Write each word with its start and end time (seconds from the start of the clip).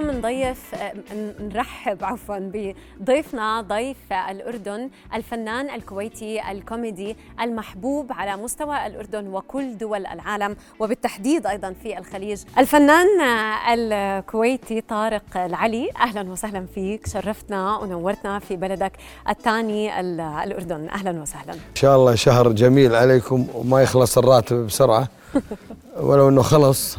اليوم 0.00 0.16
نضيف 0.16 0.74
نرحب 1.40 2.04
عفوا 2.04 2.36
بضيفنا 3.00 3.60
ضيف 3.60 3.96
الأردن 4.30 4.90
الفنان 5.14 5.70
الكويتي 5.70 6.50
الكوميدي 6.50 7.16
المحبوب 7.40 8.12
على 8.12 8.36
مستوى 8.36 8.86
الأردن 8.86 9.26
وكل 9.26 9.78
دول 9.78 10.06
العالم 10.06 10.56
وبالتحديد 10.80 11.46
أيضا 11.46 11.74
في 11.82 11.98
الخليج. 11.98 12.42
الفنان 12.58 13.20
الكويتي 13.72 14.80
طارق 14.80 15.36
العلي. 15.36 15.90
أهلا 15.96 16.30
وسهلا 16.30 16.66
فيك 16.74 17.06
شرفتنا 17.06 17.76
ونورتنا 17.76 18.38
في 18.38 18.56
بلدك 18.56 18.92
الثاني 19.28 20.00
الأردن. 20.00 20.88
أهلا 20.88 21.22
وسهلا. 21.22 21.52
إن 21.52 21.74
شاء 21.74 21.96
الله 21.96 22.14
شهر 22.14 22.52
جميل 22.52 22.94
عليكم 22.94 23.46
وما 23.54 23.82
يخلص 23.82 24.18
الراتب 24.18 24.56
بسرعة. 24.56 25.08
ولو 26.00 26.28
أنه 26.28 26.42
خلص 26.42 26.98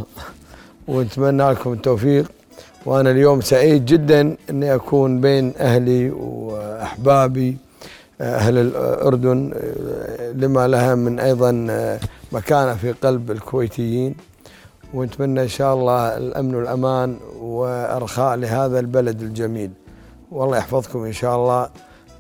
ونتمنى 0.88 1.52
لكم 1.52 1.74
التوفيق. 1.74 2.41
وأنا 2.86 3.12
اليوم 3.12 3.42
سعيد 3.42 3.86
جدا 3.86 4.38
إني 4.50 4.76
أكون 4.76 5.22
بين 5.22 5.54
أهلي 5.58 6.10
وأحبابي 6.10 7.58
أهل 8.22 8.58
الأردن 8.58 9.54
لما 10.36 10.68
لها 10.68 10.96
من 10.96 11.20
أيضا 11.20 11.52
مكانة 12.32 12.74
في 12.76 12.92
قلب 12.92 13.32
الكويتيين. 13.32 14.16
ونتمنى 14.94 15.42
إن 15.42 15.48
شاء 15.48 15.74
الله 15.74 16.18
الأمن 16.18 16.56
والأمان 16.56 17.18
وإرخاء 17.42 18.36
لهذا 18.36 18.80
البلد 18.80 19.22
الجميل. 19.22 19.72
والله 20.32 20.58
يحفظكم 20.58 21.04
إن 21.04 21.14
شاء 21.14 21.36
الله 21.36 21.70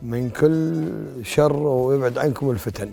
من 0.04 0.30
كل 0.30 0.88
شر 1.24 1.58
ويبعد 1.58 2.18
عنكم 2.18 2.50
الفتن. 2.52 2.90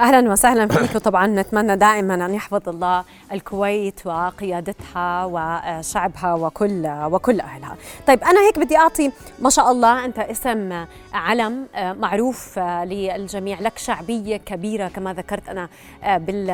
أهلا 0.00 0.32
وسهلا 0.32 0.68
فيك 0.68 0.94
وطبعا 0.94 1.26
نتمنى 1.26 1.76
دائما 1.76 2.14
أن 2.26 2.34
يحفظ 2.34 2.68
الله 2.68 3.04
الكويت 3.32 4.06
وقيادتها 4.06 5.24
وشعبها 5.24 6.34
وكل 6.34 6.86
وكل 6.86 7.40
أهلها. 7.40 7.76
طيب 8.06 8.24
أنا 8.24 8.40
هيك 8.40 8.58
بدي 8.58 8.76
أعطي 8.76 9.10
ما 9.38 9.50
شاء 9.50 9.70
الله 9.70 10.04
أنت 10.04 10.18
اسم 10.18 10.86
علم 11.12 11.66
معروف 11.74 12.58
للجميع 12.58 13.60
لك 13.60 13.78
شعبية 13.78 14.36
كبيرة 14.36 14.88
كما 14.88 15.14
ذكرت 15.14 15.48
أنا 15.48 15.68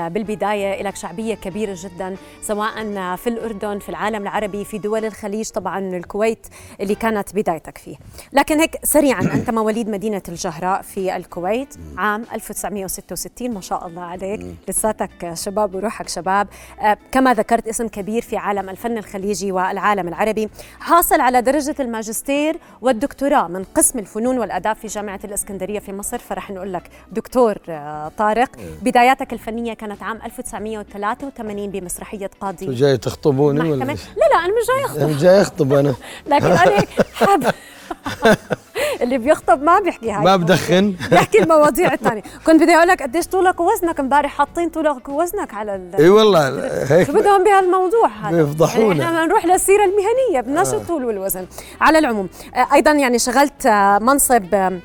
بالبداية 0.08 0.82
لك 0.82 0.96
شعبية 0.96 1.34
كبيرة 1.34 1.76
جدا 1.78 2.16
سواء 2.42 2.84
في 3.16 3.26
الأردن 3.26 3.78
في 3.78 3.88
العالم 3.88 4.22
العربي 4.22 4.64
في 4.64 4.78
دول 4.78 5.04
الخليج 5.04 5.50
طبعا 5.50 5.78
الكويت 5.78 6.46
اللي 6.80 6.94
كانت 6.94 7.34
بدايتك 7.34 7.78
فيه. 7.78 7.96
لكن 8.32 8.60
هيك 8.60 8.76
سريعا 8.82 9.20
أنت 9.36 9.50
مواليد 9.50 9.88
مدينة 9.88 10.22
الجهراء 10.28 10.82
في 10.82 11.16
الكويت 11.16 11.74
عام 11.96 12.24
1966 12.32 13.35
60 13.36 13.50
ما 13.54 13.60
شاء 13.60 13.86
الله 13.86 14.02
عليك. 14.02 14.40
لساتك 14.68 15.34
شباب 15.34 15.74
وروحك 15.74 16.08
شباب. 16.08 16.48
آه 16.80 16.98
كما 17.12 17.34
ذكرت 17.34 17.68
اسم 17.68 17.88
كبير 17.88 18.22
في 18.22 18.36
عالم 18.36 18.68
الفن 18.68 18.98
الخليجي 18.98 19.52
والعالم 19.52 20.08
العربي. 20.08 20.48
حاصل 20.80 21.20
على 21.20 21.42
درجة 21.42 21.74
الماجستير 21.80 22.56
والدكتوراه 22.82 23.48
من 23.48 23.64
قسم 23.64 23.98
الفنون 23.98 24.38
والآداب 24.38 24.76
في 24.76 24.86
جامعة 24.86 25.20
الإسكندرية 25.24 25.78
في 25.78 25.92
مصر. 25.92 26.18
فرح 26.18 26.50
نقول 26.50 26.72
لك 26.72 26.82
دكتور 27.12 27.58
آه 27.68 28.12
طارق. 28.18 28.50
بداياتك 28.82 29.32
الفنية 29.32 29.74
كانت 29.74 30.02
عام 30.02 30.18
1983 30.24 31.70
بمسرحية 31.70 32.30
قاضي 32.40 32.74
جاي 32.74 32.96
تخطبوني 32.96 33.60
ولا 33.60 33.84
لا 33.84 33.84
لا 33.84 34.38
أنا 34.44 34.54
مش 34.60 34.66
جاي 34.68 34.84
أخطب. 34.84 35.00
أنا 35.02 35.18
جاي 35.18 35.40
أخطب 35.42 35.72
أنا. 35.72 35.94
لكن 36.30 36.46
أنا 36.46 36.84
حاب 37.14 37.54
اللي 39.02 39.18
بيخطب 39.18 39.62
ما 39.62 39.80
بيحكي 39.80 40.10
هاي 40.10 40.24
ما 40.24 40.36
بدخن. 40.36 40.94
بيحكي 41.10 41.42
المواضيع 41.42 41.92
الثانية. 41.92 42.22
كنت 42.46 42.62
بدي 42.62 42.76
أقول 42.76 42.88
لك 42.88 43.02
قديش 43.02 43.26
طولك 43.26 43.60
ووزنك 43.60 44.00
امبارح 44.00 44.30
حاطين 44.34 44.68
طولك 44.68 45.08
ووزنك 45.08 45.54
على 45.54 45.74
ال 45.74 45.96
إي 46.00 46.08
والله 46.08 46.48
هيك. 46.84 47.06
شو 47.06 47.12
بدهم 47.12 47.44
بهالموضوع 47.44 48.08
هذا؟ 48.22 48.36
بيفضحونا. 48.36 48.86
يعني 48.86 49.02
إحنا 49.04 49.24
نروح 49.26 49.46
للسيرة 49.46 49.84
المهنية 49.84 50.40
بدناش 50.40 50.68
آه. 50.68 50.76
الطول 50.76 51.04
والوزن. 51.04 51.46
على 51.80 51.98
العموم 51.98 52.28
أيضا 52.72 52.92
يعني 52.92 53.18
شغلت 53.18 53.66
منصب 54.00 54.78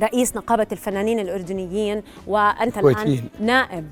رئيس 0.00 0.36
نقابة 0.36 0.66
الفنانين 0.72 1.18
الأردنيين 1.18 2.02
وأنت 2.26 2.78
الآن 2.78 3.22
نائب 3.40 3.90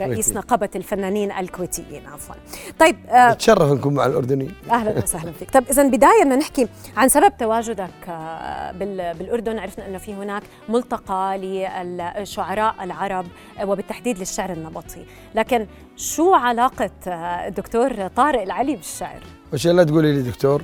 رئيس. 0.00 0.32
نقابة 0.32 0.68
الفنانين 0.76 1.32
الكويتيين 1.32 2.06
عفوا 2.06 2.34
طيب 2.78 2.96
نتشرف 3.14 3.72
نكون 3.72 3.94
مع 3.94 4.06
الأردنيين 4.06 4.54
أهلا 4.70 5.02
وسهلا 5.02 5.32
فيك 5.32 5.50
طيب 5.50 5.64
إذا 5.70 5.88
بداية 5.88 6.24
بدنا 6.24 6.36
نحكي 6.36 6.68
عن 6.96 7.08
سبب 7.08 7.32
تواجدك 7.38 7.90
بالأردن 9.18 9.58
عرفنا 9.58 9.86
أنه 9.86 9.98
في 9.98 10.14
هناك 10.14 10.42
ملتقى 10.68 11.38
للشعراء 11.38 12.74
العرب 12.84 13.26
وبالتحديد 13.62 14.18
للشعر 14.18 14.52
النبطي 14.52 15.04
لكن 15.34 15.66
شو 15.96 16.34
علاقة 16.34 16.90
الدكتور 17.46 18.06
طارق 18.06 18.42
العلي 18.42 18.76
بالشعر؟ 18.76 19.20
وش 19.52 19.66
لا 19.66 19.84
تقولي 19.84 20.12
لي 20.12 20.22
دكتور 20.22 20.62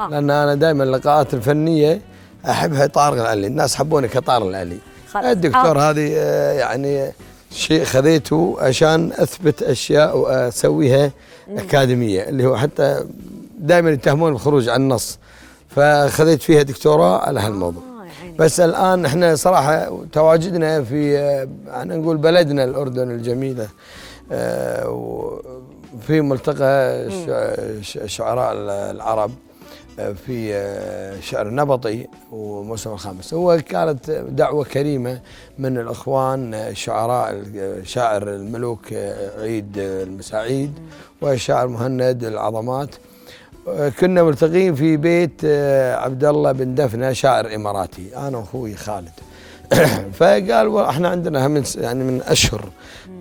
آه. 0.00 0.08
لأن 0.08 0.30
أنا 0.30 0.54
دائما 0.54 0.84
اللقاءات 0.84 1.34
الفنية 1.34 2.00
أحبها 2.46 2.86
طارق 2.86 3.20
العلي 3.20 3.46
الناس 3.46 3.74
حبوني 3.74 4.08
كطارق 4.08 4.46
العلي 4.46 4.78
الدكتور 5.16 5.78
آه. 5.78 5.90
هذه 5.90 6.10
يعني 6.58 7.12
شيء 7.50 7.84
خذيته 7.84 8.56
عشان 8.58 9.12
أثبت 9.12 9.62
أشياء 9.62 10.18
وأسويها 10.18 11.10
أكاديمية 11.56 12.28
اللي 12.28 12.46
هو 12.46 12.56
حتى 12.56 13.04
دائما 13.58 13.90
يتهمون 13.90 14.32
بالخروج 14.32 14.68
عن 14.68 14.80
النص. 14.80 15.18
فخذيت 15.68 16.42
فيها 16.42 16.62
دكتوراه 16.62 17.18
على 17.18 17.40
هالموضوع. 17.40 17.82
آه 17.82 18.36
بس 18.38 18.60
الآن 18.60 19.04
إحنا 19.04 19.34
صراحة 19.34 19.98
تواجدنا 20.12 20.82
في 20.82 21.18
أنا 21.74 21.96
نقول 21.96 22.16
بلدنا 22.16 22.64
الأردن 22.64 23.10
الجميلة. 23.10 23.68
آه 24.32 25.40
في 26.06 26.20
ملتقى 26.20 27.08
شعراء 28.06 28.52
العرب. 28.90 29.30
في 30.26 30.52
شعر 31.22 31.48
النبطي 31.48 32.06
وموسم 32.32 32.92
الخامس. 32.92 33.34
هو 33.34 33.60
كانت 33.68 34.10
دعوة 34.10 34.64
كريمة 34.64 35.20
من 35.58 35.78
الإخوان 35.78 36.70
شعراء 36.74 37.42
شاعر 37.84 38.22
الملوك 38.28 38.92
عيد 39.38 39.78
المساعيد 39.78 40.72
والشاعر 41.20 41.66
مهند 41.66 42.24
العظمات. 42.24 42.94
كنا 44.00 44.22
ملتقين 44.22 44.74
في 44.74 44.96
بيت 44.96 45.44
عبد 45.94 46.24
الله 46.24 46.52
بن 46.52 46.74
دفنة 46.74 47.12
شاعر 47.12 47.54
إماراتي 47.54 48.16
أنا 48.16 48.38
وأخوي 48.38 48.74
خالد. 48.74 49.12
فقال 50.18 50.76
إحنا 50.76 51.08
عندنا 51.08 51.48
من 51.48 51.64
يعني 51.76 52.04
من 52.04 52.22
أشهر 52.22 52.68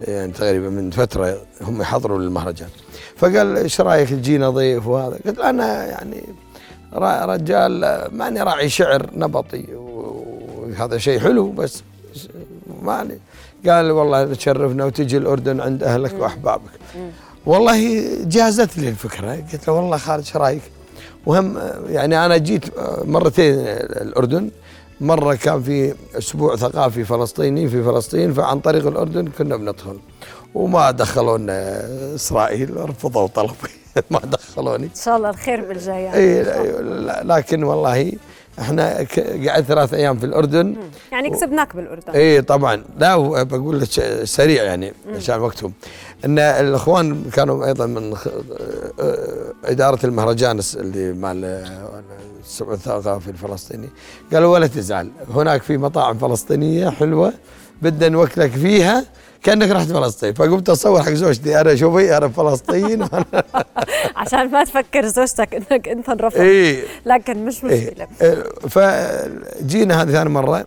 يعني 0.01 0.31
تقريبا 0.31 0.69
من 0.69 0.91
فترة 0.91 1.37
هم 1.61 1.81
يحضروا 1.81 2.19
للمهرجان. 2.19 2.69
فقال 3.15 3.57
إيش 3.57 3.81
رأيك 3.81 4.09
تجينا 4.09 4.49
ضيف 4.49 4.87
وهذا؟ 4.87 5.19
قلت 5.25 5.39
أنا 5.39 5.85
يعني 5.85 6.23
رجال 6.93 8.07
ماني 8.11 8.43
راعي 8.43 8.69
شعر 8.69 9.09
نبطي 9.13 9.65
وهذا 9.73 10.97
شيء 10.97 11.19
حلو 11.19 11.51
بس 11.51 11.83
ما 12.81 13.07
قال 13.67 13.91
والله 13.91 14.33
تشرفنا 14.33 14.85
وتجي 14.85 15.17
الأردن 15.17 15.61
عند 15.61 15.83
أهلك 15.83 16.13
وأحبابك. 16.19 16.71
والله 17.45 18.03
جازت 18.23 18.77
لي 18.77 18.89
الفكرة. 18.89 19.31
قلت 19.35 19.67
له 19.67 19.73
والله 19.73 19.97
خالد 19.97 20.19
إيش 20.19 20.37
رأيك؟ 20.37 20.61
وهم 21.25 21.59
يعني 21.89 22.25
أنا 22.25 22.37
جيت 22.37 22.65
مرتين 23.03 23.53
الأردن. 24.03 24.49
مرة 25.01 25.33
كان 25.33 25.63
في 25.63 25.93
أسبوع 26.17 26.55
ثقافي 26.55 27.03
فلسطيني 27.03 27.69
في 27.69 27.83
فلسطين 27.83 28.33
فعن 28.33 28.59
طريق 28.59 28.87
الأردن 28.87 29.27
كنا 29.37 29.55
بندخل. 29.55 29.99
وما 30.55 30.91
دخلونا 30.91 31.81
إسرائيل 32.15 32.89
رفضوا 32.89 33.27
طلبي. 33.27 33.73
ما 34.11 34.19
دخلوني. 34.19 34.85
إن 34.85 34.95
شاء 35.03 35.17
الله 35.17 35.29
الخير 35.29 35.65
بالجاي 35.65 36.13
اي 36.13 36.43
لكن 37.23 37.63
والله 37.63 38.13
إحنا 38.59 39.07
قعدت 39.47 39.67
ثلاث 39.67 39.93
أيام 39.93 40.17
في 40.17 40.25
الأردن. 40.25 40.75
يعني 41.11 41.29
كسبناك 41.29 41.75
بالأردن. 41.75 42.13
اي 42.13 42.41
طبعا. 42.41 42.83
لا 42.99 43.43
بقول 43.43 43.79
لك 43.79 43.87
سريع 44.23 44.63
يعني 44.63 44.93
عشان 45.15 45.39
وقتهم. 45.39 45.73
إن 46.25 46.39
الإخوان 46.39 47.23
كانوا 47.33 47.65
أيضا 47.65 47.85
من 47.85 48.15
إدارة 49.65 50.05
المهرجان 50.05 50.59
اللي 50.75 51.13
مال 51.13 51.65
الثقافي 52.71 53.27
الفلسطيني. 53.29 53.89
قالوا 54.33 54.53
ولا 54.53 54.67
تزعل 54.67 55.11
هناك 55.33 55.61
في 55.61 55.77
مطاعم 55.77 56.17
فلسطينية 56.17 56.89
حلوة 56.89 57.33
بدنا 57.81 58.09
نوكلك 58.09 58.51
فيها. 58.51 59.05
كأنك 59.43 59.71
رحت 59.71 59.87
فلسطين. 59.87 60.33
فقمت 60.33 60.69
أصور 60.69 61.03
حق 61.03 61.09
زوجتي 61.11 61.61
أنا 61.61 61.75
شوفي 61.75 62.17
أنا 62.17 62.27
فلسطين 62.27 63.07
عشان 64.15 64.51
ما 64.51 64.63
تفكر 64.63 65.05
زوجتك 65.05 65.55
إنك 65.55 65.87
أنت 65.87 66.09
انرفضت 66.09 66.39
إيه 66.39 66.83
لكن 67.05 67.45
مش. 67.45 67.63
مشكلة. 67.63 68.07
إيه 68.21 68.43
فجينا 68.69 70.01
هذه 70.01 70.11
ثاني 70.11 70.29
مرة 70.29 70.65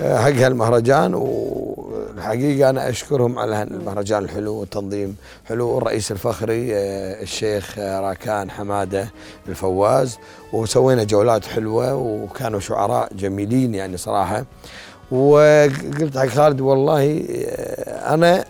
آه، 0.00 0.18
حق 0.18 0.30
هالمهرجان 0.30 1.14
والحقيقة 1.14 2.70
أنا 2.70 2.88
أشكرهم 2.88 3.38
على 3.38 3.54
هالمهرجان 3.56 4.24
الحلو 4.24 4.54
والتنظيم 4.54 5.16
حلو 5.48 5.78
الرئيس 5.78 6.12
الفخري 6.12 6.74
آه، 6.74 7.22
الشيخ 7.22 7.78
راكان 7.78 8.50
حمادة 8.50 9.08
الفواز. 9.48 10.18
وسوينا 10.52 11.04
جولات 11.04 11.46
حلوة 11.46 11.94
وكانوا 11.94 12.60
شعراء 12.60 13.08
جميلين 13.14 13.74
يعني 13.74 13.96
صراحة. 13.96 14.44
وقلت 15.10 16.18
حق 16.18 16.26
خالد 16.26 16.60
والله 16.60 17.24
آه، 17.30 18.14
أنا 18.14 18.44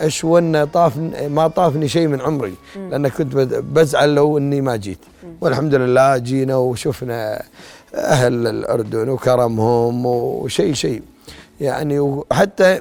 اشون 0.00 0.64
طاف 0.64 0.96
ما 1.28 1.48
طافني 1.48 1.88
شيء 1.88 2.06
من 2.06 2.20
عمري 2.20 2.54
لأن 2.90 3.08
كنت 3.08 3.34
بزعل 3.74 4.14
لو 4.14 4.38
إني 4.38 4.60
ما 4.60 4.76
جيت. 4.76 4.98
والحمد 5.40 5.74
لله 5.74 6.18
جينا 6.18 6.56
وشفنا 6.56 7.42
أهل 7.94 8.46
الأردن 8.46 9.08
وكرمهم 9.08 10.06
وشيء 10.06 10.74
شيء. 10.74 11.02
يعني 11.60 11.98
وحتى 12.00 12.80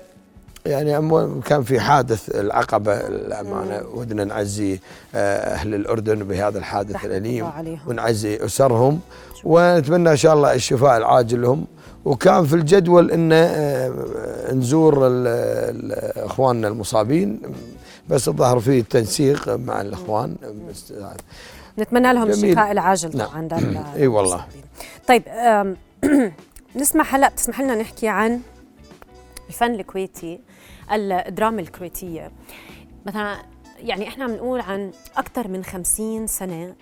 يعني 0.65 1.09
كان 1.45 1.63
في 1.63 1.79
حادث 1.79 2.29
العقبة 2.35 2.93
الأمانة 2.93 3.81
ودنا 3.93 4.23
نعزي 4.23 4.79
آه، 5.15 5.53
أهل 5.53 5.75
الأردن 5.75 6.23
بهذا 6.23 6.57
الحادث 6.59 7.05
الأليم 7.05 7.49
ونعزي 7.87 8.45
أسرهم 8.45 8.99
ونتمنى 9.43 10.11
إن 10.11 10.17
شاء 10.17 10.33
الله 10.33 10.53
الشفاء 10.53 10.97
العاجل 10.97 11.41
لهم. 11.41 11.65
وكان 12.05 12.45
في 12.45 12.53
الجدول 12.55 13.11
إن 13.11 13.29
آه، 13.33 14.53
نزور 14.53 14.97
إخواننا 16.17 16.67
المصابين 16.67 17.41
بس 18.09 18.27
الظاهر 18.27 18.59
في 18.59 18.81
تنسيق 18.81 19.49
مع 19.49 19.81
الإخوان. 19.81 20.35
نتمنى 21.79 22.13
لهم 22.13 22.29
الشفاء 22.29 22.71
العاجل 22.71 23.13
طبعا 23.13 23.41
نعم. 23.73 23.85
إي 23.95 24.07
والله. 24.07 24.45
طيب 25.07 25.23
نسمح 26.75 27.15
هلا 27.15 27.29
بتسمح 27.29 27.61
لنا 27.61 27.75
نحكي 27.75 28.07
عن 28.07 28.41
الفن 29.49 29.73
الكويتي 29.73 30.39
الدراما 30.91 31.61
الكويتية. 31.61 32.31
مثلا 33.05 33.37
يعني 33.79 34.07
إحنا 34.07 34.27
بنقول 34.27 34.59
عن 34.61 34.91
أكثر 35.17 35.47
من 35.47 35.63
خمسين 35.63 36.27
سنة 36.27 36.75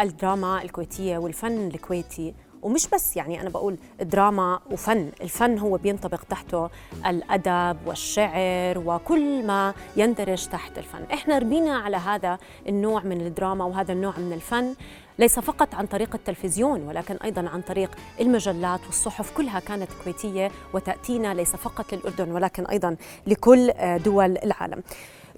الدراما 0.00 0.62
الكويتية 0.62 1.18
والفن 1.18 1.68
الكويتي 1.68 2.34
ومش 2.62 2.88
بس 2.88 3.16
يعني 3.16 3.40
أنا 3.40 3.48
بقول 3.50 3.76
دراما 4.00 4.60
وفن 4.70 5.10
الفن 5.22 5.58
هو 5.58 5.76
بينطبق 5.76 6.20
تحته 6.30 6.70
الأدب 7.06 7.76
والشعر 7.86 8.78
وكل 8.78 9.46
ما 9.46 9.74
يندرج 9.96 10.46
تحت 10.46 10.78
الفن 10.78 11.04
إحنا 11.12 11.38
ربينا 11.38 11.76
على 11.78 11.96
هذا 11.96 12.38
النوع 12.68 13.02
من 13.02 13.20
الدراما 13.20 13.64
وهذا 13.64 13.92
النوع 13.92 14.18
من 14.18 14.32
الفن 14.32 14.74
ليس 15.18 15.38
فقط 15.38 15.74
عن 15.74 15.86
طريق 15.86 16.14
التلفزيون 16.14 16.82
ولكن 16.88 17.16
أيضا 17.16 17.48
عن 17.48 17.60
طريق 17.60 17.90
المجلات 18.20 18.80
والصحف 18.86 19.36
كلها 19.36 19.60
كانت 19.60 19.88
كويتية 20.04 20.50
وتأتينا 20.74 21.34
ليس 21.34 21.56
فقط 21.56 21.92
للأردن 21.94 22.32
ولكن 22.32 22.66
أيضا 22.66 22.96
لكل 23.26 23.72
دول 24.04 24.38
العالم. 24.38 24.82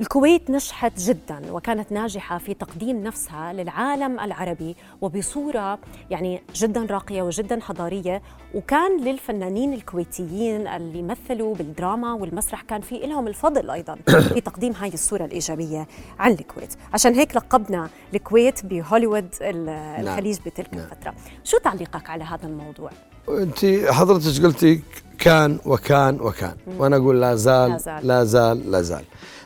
الكويت 0.02 0.50
نجحت 0.50 1.00
جدا 1.00 1.52
وكانت 1.52 1.92
ناجحة 1.92 2.38
في 2.38 2.54
تقديم 2.54 3.02
نفسها 3.02 3.52
للعالم 3.52 4.20
العربي 4.20 4.76
وبصورة 5.00 5.78
يعني 6.10 6.42
جدا 6.54 6.86
راقية 6.90 7.22
وجدا 7.22 7.60
حضارية 7.60 8.22
وكان 8.54 9.00
للفنانين 9.00 9.72
الكويتيين 9.72 10.66
اللي 10.66 11.02
مثلوا 11.02 11.54
بالدراما 11.54 12.12
والمسرح 12.12 12.62
كان 12.62 12.80
في 12.80 12.98
لهم 12.98 13.28
الفضل 13.28 13.70
أيضا 13.70 13.98
في 14.06 14.40
تقديم 14.50 14.72
هاي 14.72 14.94
الصورة 14.94 15.24
الإيجابية 15.24 15.88
عن 16.18 16.32
الكويت 16.32 16.74
عشان 16.94 17.14
هيك 17.14 17.36
لقبنا 17.36 17.88
الكويت 18.14 18.66
بهوليوود 18.66 19.28
نعم. 19.40 19.68
الخليج 20.00 20.38
بتلك 20.46 20.74
نعم. 20.74 20.84
الفترة 20.84 21.14
شو 21.44 21.58
تعليقك 21.58 22.10
على 22.10 22.24
هذا 22.24 22.46
الموضوع؟ 22.46 22.90
أنت 23.28 23.66
حضرتك 23.90 24.44
قلتي 24.44 24.82
كان 25.18 25.58
وكان 25.66 26.20
وكان 26.20 26.54
وأنا 26.78 26.96
أقول 26.96 27.20
لا 27.20 27.34
زال 27.34 27.70
لا 27.70 27.78
زال 27.78 28.06
لا 28.06 28.24
زال, 28.24 28.70
لا 28.70 28.82
زال. 28.82 29.04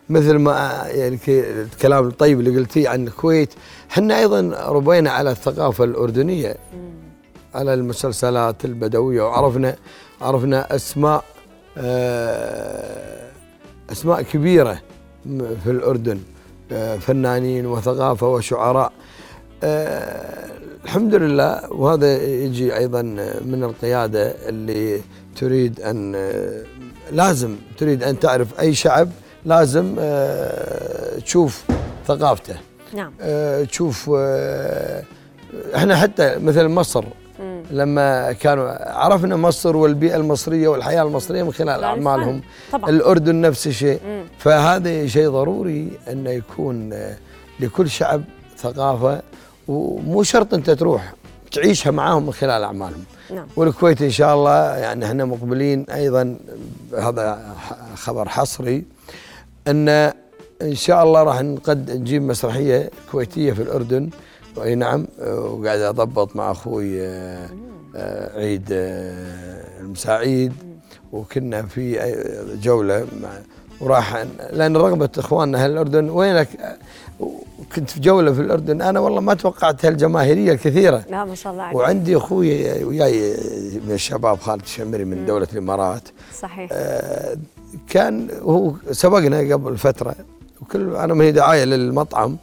مثل 0.08 0.36
ما 0.36 0.82
يعني 0.86 1.18
الكلام 1.28 2.08
الطيب 2.08 2.40
اللي 2.40 2.58
قلتيه 2.58 2.88
عن 2.88 3.06
الكويت. 3.06 3.54
إحنا 3.90 4.18
أيضا 4.18 4.40
ربينا 4.68 5.10
على 5.10 5.30
الثقافة 5.30 5.84
الأردنية. 5.84 6.56
على 7.54 7.74
المسلسلات 7.74 8.64
البدوية 8.64 9.22
وعرفنا 9.22 9.76
عرفنا 10.20 10.74
أسماء 10.74 11.24
آه، 11.78 13.30
أسماء 13.92 14.22
كبيرة 14.22 14.80
في 15.64 15.70
الأردن 15.70 16.18
آه، 16.72 16.96
فنانين 16.96 17.66
وثقافة 17.66 18.28
وشعراء. 18.28 18.92
آه، 19.62 20.50
الحمد 20.84 21.14
لله 21.14 21.72
وهذا 21.72 22.22
يجي 22.22 22.76
أيضا 22.76 23.02
من 23.44 23.64
القيادة 23.64 24.34
اللي 24.48 25.00
تريد 25.36 25.80
أن 25.80 26.12
لازم 27.12 27.56
تريد 27.78 28.02
أن 28.02 28.18
تعرف 28.18 28.60
أي 28.60 28.74
شعب 28.74 29.08
لازم 29.46 29.96
آه، 29.98 31.18
تشوف 31.18 31.64
ثقافته. 32.08 32.54
نعم. 32.94 33.12
آه، 33.20 33.64
تشوف 33.64 34.10
آه، 34.16 35.02
إحنا 35.74 35.96
حتى 35.96 36.38
مثل 36.38 36.68
مصر 36.68 37.04
لما 37.70 38.32
كانوا 38.32 38.92
عرفنا 38.92 39.36
مصر 39.36 39.76
والبيئة 39.76 40.16
المصرية 40.16 40.68
والحياة 40.68 41.02
المصرية 41.02 41.42
من 41.42 41.52
خلال 41.52 41.84
أعمالهم. 41.84 42.42
طبعا. 42.72 42.90
الأردن 42.90 43.40
نفس 43.40 43.66
الشيء. 43.66 44.00
فهذا 44.38 45.06
شيء 45.06 45.30
ضروري 45.30 45.90
أنه 46.10 46.30
يكون 46.30 46.94
لكل 47.60 47.90
شعب 47.90 48.22
ثقافة 48.58 49.22
ومو 49.68 50.22
شرط 50.22 50.54
أنت 50.54 50.70
تروح 50.70 51.12
تعيشها 51.52 51.90
معاهم 51.90 52.26
من 52.26 52.32
خلال 52.32 52.62
أعمالهم. 52.62 53.04
نعم. 53.34 53.46
والكويت 53.56 54.02
إن 54.02 54.10
شاء 54.10 54.34
الله 54.34 54.76
يعني 54.76 55.04
إحنا 55.04 55.24
مقبلين 55.24 55.86
أيضا 55.90 56.36
هذا 56.98 57.54
خبر 57.96 58.28
حصري. 58.28 58.84
أن 59.68 59.88
إن 60.62 60.74
شاء 60.74 61.04
الله 61.04 61.22
راح 61.22 61.42
نقد 61.42 61.90
نجيب 61.90 62.22
مسرحية 62.22 62.90
كويتية 63.12 63.52
في 63.52 63.62
الأردن. 63.62 64.10
أي 64.62 64.74
نعم 64.74 65.06
وقاعد 65.18 65.80
أضبط 65.80 66.36
مع 66.36 66.50
أخوي 66.50 67.06
آه، 67.06 67.48
آه، 67.96 68.38
عيد 68.38 68.68
آه، 68.72 69.80
المساعيد 69.80 70.52
وكنا 71.12 71.62
في 71.62 71.98
جولة 72.62 73.06
مع 73.22 73.28
وراح 73.80 74.24
لأن 74.52 74.76
رغبة 74.76 75.08
إخواننا 75.18 75.64
أهل 75.64 75.70
الاردن 75.70 76.10
وينك؟ 76.10 76.48
كنت 77.74 77.90
في 77.90 78.00
جولة 78.00 78.32
في 78.32 78.40
الأردن. 78.40 78.82
أنا 78.82 79.00
والله 79.00 79.20
ما 79.20 79.34
توقعت 79.34 79.84
هالجماهيرية 79.84 80.52
الكثيرة. 80.52 81.04
لا 81.10 81.24
ما 81.24 81.34
شاء 81.34 81.52
الله 81.52 81.62
عليك. 81.62 81.76
وعندي 81.76 82.16
أخوي 82.16 82.84
وياي 82.84 83.36
من 83.86 83.92
الشباب 83.92 84.38
خالد 84.38 84.62
الشمري 84.62 85.04
من 85.04 85.26
دولة 85.26 85.48
الإمارات. 85.52 86.08
صحيح. 86.40 86.70
آه 86.72 87.36
كان 87.88 88.28
هو 88.42 88.72
سبقنا 88.90 89.54
قبل 89.54 89.78
فترة 89.78 90.14
وكل 90.62 90.96
أنا 90.96 91.14
ما 91.14 91.24
هي 91.24 91.32
دعاية 91.32 91.64
للمطعم 91.64 92.36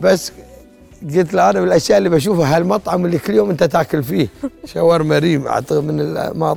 بس 0.00 0.32
قلت 1.14 1.34
له 1.34 1.50
أنا 1.50 1.60
من 1.60 1.66
الأشياء 1.66 1.98
اللي 1.98 2.08
بشوفها 2.08 2.56
هالمطعم 2.56 3.04
اللي 3.04 3.18
كل 3.18 3.34
يوم 3.34 3.50
أنت 3.50 3.64
تاكل 3.64 4.02
فيه 4.02 4.28
شاورما 4.64 5.18
ريم 5.18 5.46
أعتقد 5.46 5.84
من 5.84 6.12
ما 6.30 6.56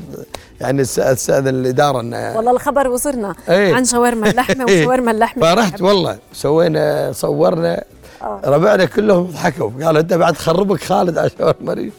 يعني 0.62 0.82
استاذن 0.82 1.48
الإدارة 1.48 2.00
إنه 2.02 2.36
والله 2.36 2.52
الخبر 2.52 2.88
وصلنا 2.88 3.36
إيه. 3.50 3.74
عن 3.76 3.86
شاورما 3.86 4.30
اللحمة 4.30 4.66
وشاورما 4.72 5.12
اللحمة. 5.12 5.42
فرحت 5.56 5.82
والله 5.82 6.18
سوينا 6.34 7.12
صورنا 7.12 7.84
أوه. 8.22 8.42
ربعنا 8.46 8.86
كلهم 8.86 9.24
ضحكوا 9.24 9.70
قالوا 9.84 10.02
أنت 10.02 10.14
بعد 10.14 10.38
خربك 10.38 10.84
خالد 10.84 11.18
على 11.18 11.30
شاورما 11.40 11.74
ريم. 11.74 11.92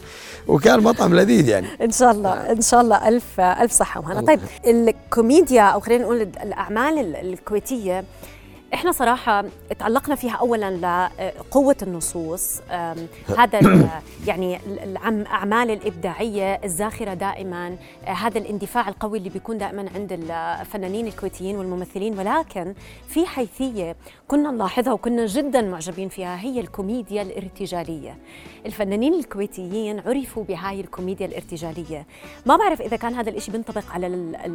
وكان 0.49 0.81
مطعم 0.81 1.15
لذيذ 1.15 1.49
يعني. 1.49 1.67
إن 1.83 1.91
شاء 1.91 2.11
الله 2.11 2.33
إن 2.53 2.61
شاء 2.61 2.81
الله 2.81 3.09
ألف 3.09 3.41
ألف 3.41 3.73
صحة 3.73 4.01
وهنا 4.01 4.21
طيب 4.21 4.41
الكوميديا 4.67 5.63
أو 5.63 5.81
خلينا 5.81 6.03
نقول 6.03 6.21
الأعمال 6.23 7.17
الكويتية 7.17 8.05
إحنا 8.75 8.93
صراحة 8.93 9.45
تعلقنا 9.79 10.15
فيها 10.15 10.33
اولا 10.33 10.71
لقوه 11.19 11.77
النصوص 11.83 12.61
هذا 13.39 13.91
يعني 14.29 14.59
الاعمال 14.85 15.71
الإبداعية 15.71 16.61
الزاخرة 16.65 17.15
دائما 17.15 17.77
آه، 18.05 18.11
هذا 18.11 18.39
الاندفاع 18.39 18.89
القوي 18.89 19.19
اللي 19.19 19.29
بيكون 19.31 19.59
دائما 19.59 19.87
عند 19.95 20.13
الفنانين 20.31 21.07
الكويتيين 21.07 21.57
والممثلين. 21.57 22.19
ولكن 22.19 22.75
في 23.09 23.27
حيثية 23.27 23.97
كنا 24.29 24.51
نلاحظها 24.51 24.93
وكنا 24.93 25.27
جدا 25.27 25.61
معجبين 25.63 26.09
فيها 26.09 26.41
هي 26.41 26.61
الكوميديا 26.61 27.23
الارتجالية. 27.23 28.19
الفنانين 28.67 29.15
الكويتيين 29.15 30.01
عرفوا 30.01 30.45
بهاي 30.45 30.81
الكوميديا 30.81 31.27
الارتجالية. 31.27 32.07
ما 32.47 32.57
بعرف 32.57 32.81
إذا 32.81 32.97
كان 32.97 33.15
هذا 33.15 33.31
الشيء 33.31 33.53
بينطبق 33.53 33.85
على 33.91 34.07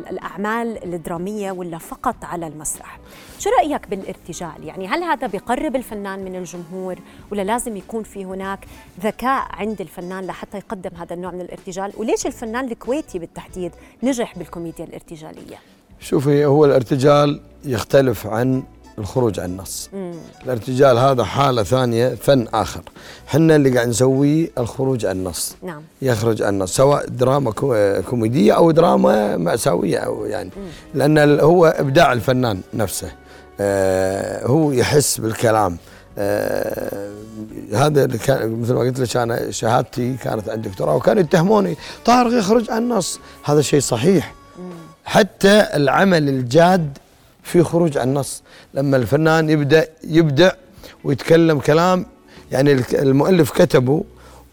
الأعمال 0.10 0.94
الدرامية 0.94 1.52
ولا 1.52 1.78
فقط 1.78 2.16
على 2.24 2.48
المسرح. 2.48 3.00
شو 3.40 3.50
رأيك 3.50 3.90
بال 3.90 4.00
الارتجال 4.00 4.64
يعني 4.64 4.88
هل 4.88 5.04
هذا 5.04 5.28
بيقرب 5.28 5.76
الفنان 5.76 6.26
من 6.26 6.36
الجمهور 6.36 6.96
ولا 7.32 7.42
لازم 7.42 7.78
يكون 7.78 8.04
في 8.04 8.26
هناك 8.26 8.60
ذكاء 9.04 9.48
عند 9.50 9.82
الفنان 9.82 10.26
لحتى 10.26 10.58
يقدم 10.58 10.90
هذا 10.96 11.14
النوع 11.14 11.32
من 11.32 11.42
الارتجال؟ 11.42 11.94
وليش 11.98 12.26
الفنان 12.26 12.72
الكويتي 12.72 13.20
بالتحديد 13.20 13.72
نجح 14.04 14.38
بالكوميديا 14.38 14.86
الارتجالية؟ 14.86 15.58
شوفي 16.00 16.46
هو 16.46 16.66
الارتجال 16.66 17.42
يختلف 17.66 18.28
عن 18.28 18.64
الخروج 18.98 19.40
عن 19.40 19.50
النص. 19.50 19.90
الارتجال 20.44 20.98
هذا 20.98 21.24
حالة 21.24 21.64
ثانية 21.64 22.16
فن 22.16 22.48
آخر. 22.54 22.82
حنا 23.28 23.56
اللي 23.56 23.70
قاعد 23.76 23.88
نسويه 23.88 24.50
الخروج 24.58 25.06
عن 25.06 25.16
النص. 25.16 25.56
نعم. 25.64 25.82
يخرج 26.02 26.42
عن 26.42 26.54
النص 26.54 26.76
سواء 26.76 27.08
دراما 27.08 27.52
كوميدية 28.10 28.54
أو 28.54 28.72
دراما 28.72 29.38
مأساوية 29.38 29.98
أو 29.98 30.26
يعني. 30.26 30.50
مم. 30.58 30.68
لأن 30.94 31.40
هو 31.40 31.66
إبداع 31.66 32.14
الفنان 32.14 32.62
نفسه. 32.74 33.12
هو 34.46 34.72
يحس 34.72 35.18
بالكلام. 35.18 35.78
آه 36.18 37.12
هذا 37.74 38.08
كان 38.08 38.62
مثل 38.62 38.74
ما 38.74 38.80
قلت 38.80 39.00
لك 39.00 39.18
أنا 39.18 39.52
شهادتي 39.52 40.16
كانت 40.24 40.50
عند 40.50 40.68
دكتوراه 40.68 40.96
وكانوا 40.96 41.22
يتهموني. 41.22 41.78
طارق 42.06 42.34
يخرج 42.40 42.72
عن 42.72 42.84
النص. 42.84 43.20
هذا 43.44 43.62
شيء 43.62 43.80
صحيح. 43.80 44.34
حتى 45.06 45.68
العمل 45.74 46.30
الجاد 46.30 46.98
في 47.44 47.64
خروج 47.64 47.98
عن 47.98 48.08
النص. 48.10 48.44
لما 48.74 48.98
الفنان 48.98 49.50
يبدا 49.50 49.88
يبدع 50.04 50.52
ويتكلم 51.04 51.60
كلام 51.60 52.06
يعني 52.52 52.84
المؤلف 52.94 53.52
كتبه 53.52 54.04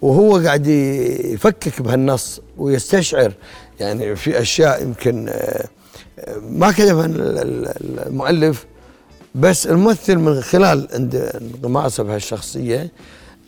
وهو 0.02 0.38
قاعد 0.38 0.66
يفكك 0.66 1.82
بهالنص 1.82 2.40
ويستشعر. 2.58 3.32
يعني 3.80 4.16
في 4.16 4.40
أشياء 4.40 4.82
يمكن 4.82 5.28
آه، 5.28 5.66
ما 6.50 6.72
كتبها 6.72 7.06
المؤلف. 7.06 8.66
بس 9.36 9.66
الممثل 9.66 10.16
من 10.16 10.40
خلال 10.40 10.88
انغماسه 10.92 12.02
بهالشخصية 12.02 12.88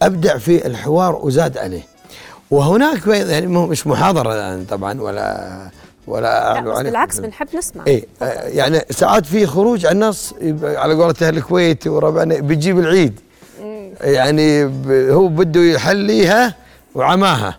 أبدع 0.02 0.38
في 0.38 0.66
الحوار 0.66 1.20
وزاد 1.22 1.58
عليه. 1.58 1.82
وهناك 2.50 3.06
يعني 3.06 3.46
مش 3.46 3.86
محاضرة 3.86 4.34
يعني 4.34 4.64
طبعا 4.64 5.00
ولا 5.00 5.58
ولا 6.06 6.52
اعلو 6.52 6.72
عليك 6.72 6.86
بالعكس 6.92 7.20
بنحب 7.20 7.46
نسمع. 7.56 7.84
اي 7.86 8.04
يعني 8.44 8.80
ساعات 8.90 9.26
في 9.26 9.46
خروج 9.46 9.86
عن 9.86 9.92
النص 9.92 10.34
على 10.62 10.94
قولة 10.94 11.14
أهل 11.22 11.36
الكويت 11.36 11.86
وربعنا 11.86 12.38
بيجيب 12.40 12.78
العيد. 12.78 13.20
يعني 14.00 14.64
هو 15.12 15.28
بده 15.28 15.60
يحليها 15.60 16.54
وعماها. 16.94 17.58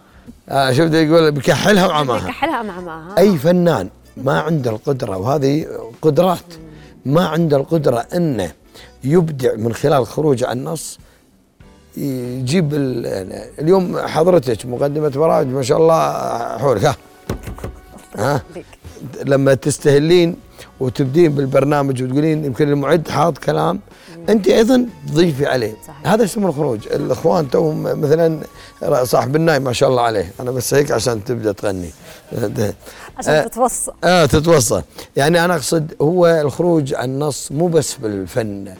آه 0.49 0.71
شفت 0.71 0.93
يقول؟ 0.93 1.31
بكحلها 1.31 1.87
وعماها. 1.87 2.19
بكحلها 2.19 2.61
وعماها. 2.61 3.17
أي 3.17 3.37
فنان 3.37 3.89
ما 4.17 4.39
عنده 4.39 4.71
القدرة 4.71 5.17
وهذه 5.17 5.65
قدرات. 6.01 6.39
ما 7.05 7.27
عنده 7.27 7.57
القدرة 7.57 7.97
إنه 8.15 8.51
يبدع 9.03 9.55
من 9.55 9.73
خلال 9.73 10.07
خروج 10.07 10.43
عن 10.43 10.57
النص 10.57 10.99
يجيب 11.97 12.69
اليوم 13.59 13.97
حضرتك 13.97 14.65
مقدمة 14.65 15.09
برامج 15.09 15.47
ما 15.47 15.61
شاء 15.61 15.77
الله 15.77 16.11
حولك 16.57 16.85
ها؟ 16.85 16.95
ها؟ 18.15 18.41
لما 19.25 19.53
تستهلين 19.53 20.35
وتبدين 20.79 21.35
بالبرنامج 21.35 22.03
وتقولين 22.03 22.45
يمكن 22.45 22.69
المعد 22.69 23.07
حاط 23.07 23.37
كلام 23.37 23.79
أنت 24.29 24.47
أيضا 24.47 24.85
تضيفي 25.07 25.45
عليه. 25.45 25.73
صحيح. 25.87 26.07
هذا 26.07 26.23
اسمه 26.23 26.49
الخروج. 26.49 26.87
الإخوان 26.87 27.49
توهم 27.49 27.83
مثلا 27.83 28.39
صاحب 29.03 29.35
الناي 29.35 29.59
ما 29.59 29.73
شاء 29.73 29.89
الله 29.89 30.01
عليه. 30.01 30.31
أنا 30.39 30.51
بس 30.51 30.73
هيك 30.73 30.91
عشان 30.91 31.23
تبدأ 31.23 31.51
تغني. 31.51 31.89
عشان 33.19 33.33
آه 33.33 33.43
تتوصل 33.43 33.93
آه 34.03 34.25
تتوصل 34.25 34.83
يعني 35.15 35.45
أنا 35.45 35.55
أقصد 35.55 35.93
هو 36.01 36.27
الخروج 36.27 36.93
عن 36.93 37.19
نص 37.19 37.51
مو 37.51 37.67
بس 37.67 37.95
بالفن. 37.95 38.73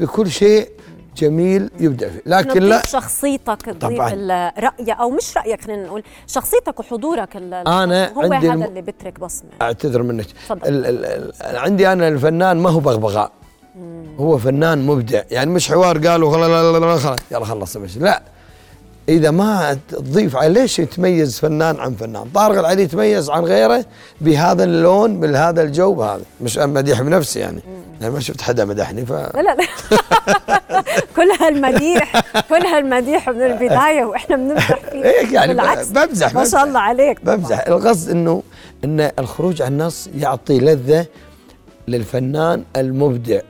بكل 0.00 0.30
شيء 0.30 0.68
جميل 1.16 1.70
يبدع 1.80 2.08
فيه. 2.08 2.22
لكن 2.26 2.62
لا. 2.62 2.86
شخصيتك 2.86 3.62
تضيف 3.62 4.00
الرأي 4.00 4.92
أو 5.00 5.10
مش 5.10 5.36
رأيك 5.36 5.64
خلينا 5.64 5.86
نقول 5.86 6.02
شخصيتك 6.26 6.80
وحضورك 6.80 7.36
أنا 7.36 8.12
هو 8.12 8.32
عندي 8.32 8.50
هذا 8.50 8.64
اللي 8.66 8.82
بترك 8.82 9.20
بصمة. 9.20 9.50
أعتذر 9.62 10.02
منك. 10.02 10.26
عندي 11.40 11.92
أنا 11.92 12.08
الفنان 12.08 12.56
ما 12.56 12.70
هو 12.70 12.80
بغبغاء. 12.80 13.32
هو 14.18 14.38
فنان 14.38 14.86
مبدع. 14.86 15.22
يعني 15.30 15.50
مش 15.50 15.68
حوار 15.68 16.06
قالوا 16.06 16.32
خلاص 16.32 17.18
يلا 17.30 17.44
خلص 17.44 17.76
لا. 17.76 18.22
إذا 19.08 19.30
ما 19.30 19.78
تضيف 19.88 20.36
عليه 20.36 20.60
ليش 20.60 20.78
يتميز 20.78 21.38
فنان 21.38 21.80
عن 21.80 21.94
فنان؟ 21.94 22.24
طارق 22.34 22.58
العلي 22.58 22.82
يتميز 22.82 23.30
عن 23.30 23.44
غيره 23.44 23.84
بهذا 24.20 24.64
اللون 24.64 25.20
بهذا 25.20 25.62
الجو 25.62 25.94
بهذا. 25.94 26.22
مش 26.40 26.58
مديح 26.58 27.02
بنفسي 27.02 27.38
يعني. 27.38 27.60
أنا 28.00 28.10
ما 28.10 28.20
شفت 28.20 28.40
حدا 28.40 28.64
مدحني 28.64 29.06
ف 29.06 29.12
لا 29.12 29.40
لا 29.42 29.56
كل 31.16 31.30
هالمديح 31.40 32.20
كل 32.48 32.66
هالمديح 32.66 33.28
من 33.28 33.42
البداية 33.42 34.04
وإحنا 34.04 34.36
بنمزح 34.36 34.78
فيه. 34.90 35.04
هيك 35.04 35.32
يعني 35.32 35.54
بالعكس 35.54 35.88
بمزح 35.88 36.34
ما 36.34 36.44
شاء 36.44 36.64
الله 36.64 36.80
عليك. 36.80 37.24
بمزح. 37.24 37.64
القصد 37.68 38.10
إنه 38.10 38.42
إن 38.84 39.10
الخروج 39.18 39.62
عن 39.62 39.72
النص 39.72 40.08
يعطي 40.18 40.58
لذة 40.58 41.06
للفنان 41.88 42.62
المبدع. 42.76 43.40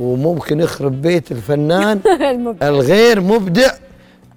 وممكن 0.00 0.60
يخرب 0.60 1.02
بيت 1.02 1.32
الفنان 1.32 2.00
الغير 2.62 3.20
مبدع. 3.20 3.70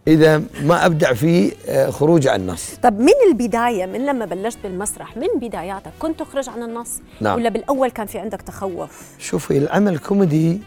إذا 0.08 0.42
ما 0.64 0.86
أبدع 0.86 1.14
في 1.14 1.52
آه، 1.68 1.90
خروج 1.90 2.28
عن 2.28 2.42
النص 2.42 2.70
طب 2.84 3.00
من 3.00 3.14
البداية 3.30 3.86
من 3.86 4.06
لما 4.06 4.26
بلشت 4.26 4.58
بالمسرح 4.64 5.18
من 5.18 5.28
بداياتك 5.42 5.92
كنت 6.00 6.20
تخرج 6.20 6.50
عن 6.50 6.64
النص 6.64 6.90
نعم. 7.22 7.36
ولا 7.36 7.50
بالأول 7.50 7.90
كان 7.90 8.06
في 8.06 8.20
عندك 8.20 8.42
تخوف 8.42 9.02
شوفي 9.20 9.58
العمل 9.58 9.94
الكوميدي 9.94 10.62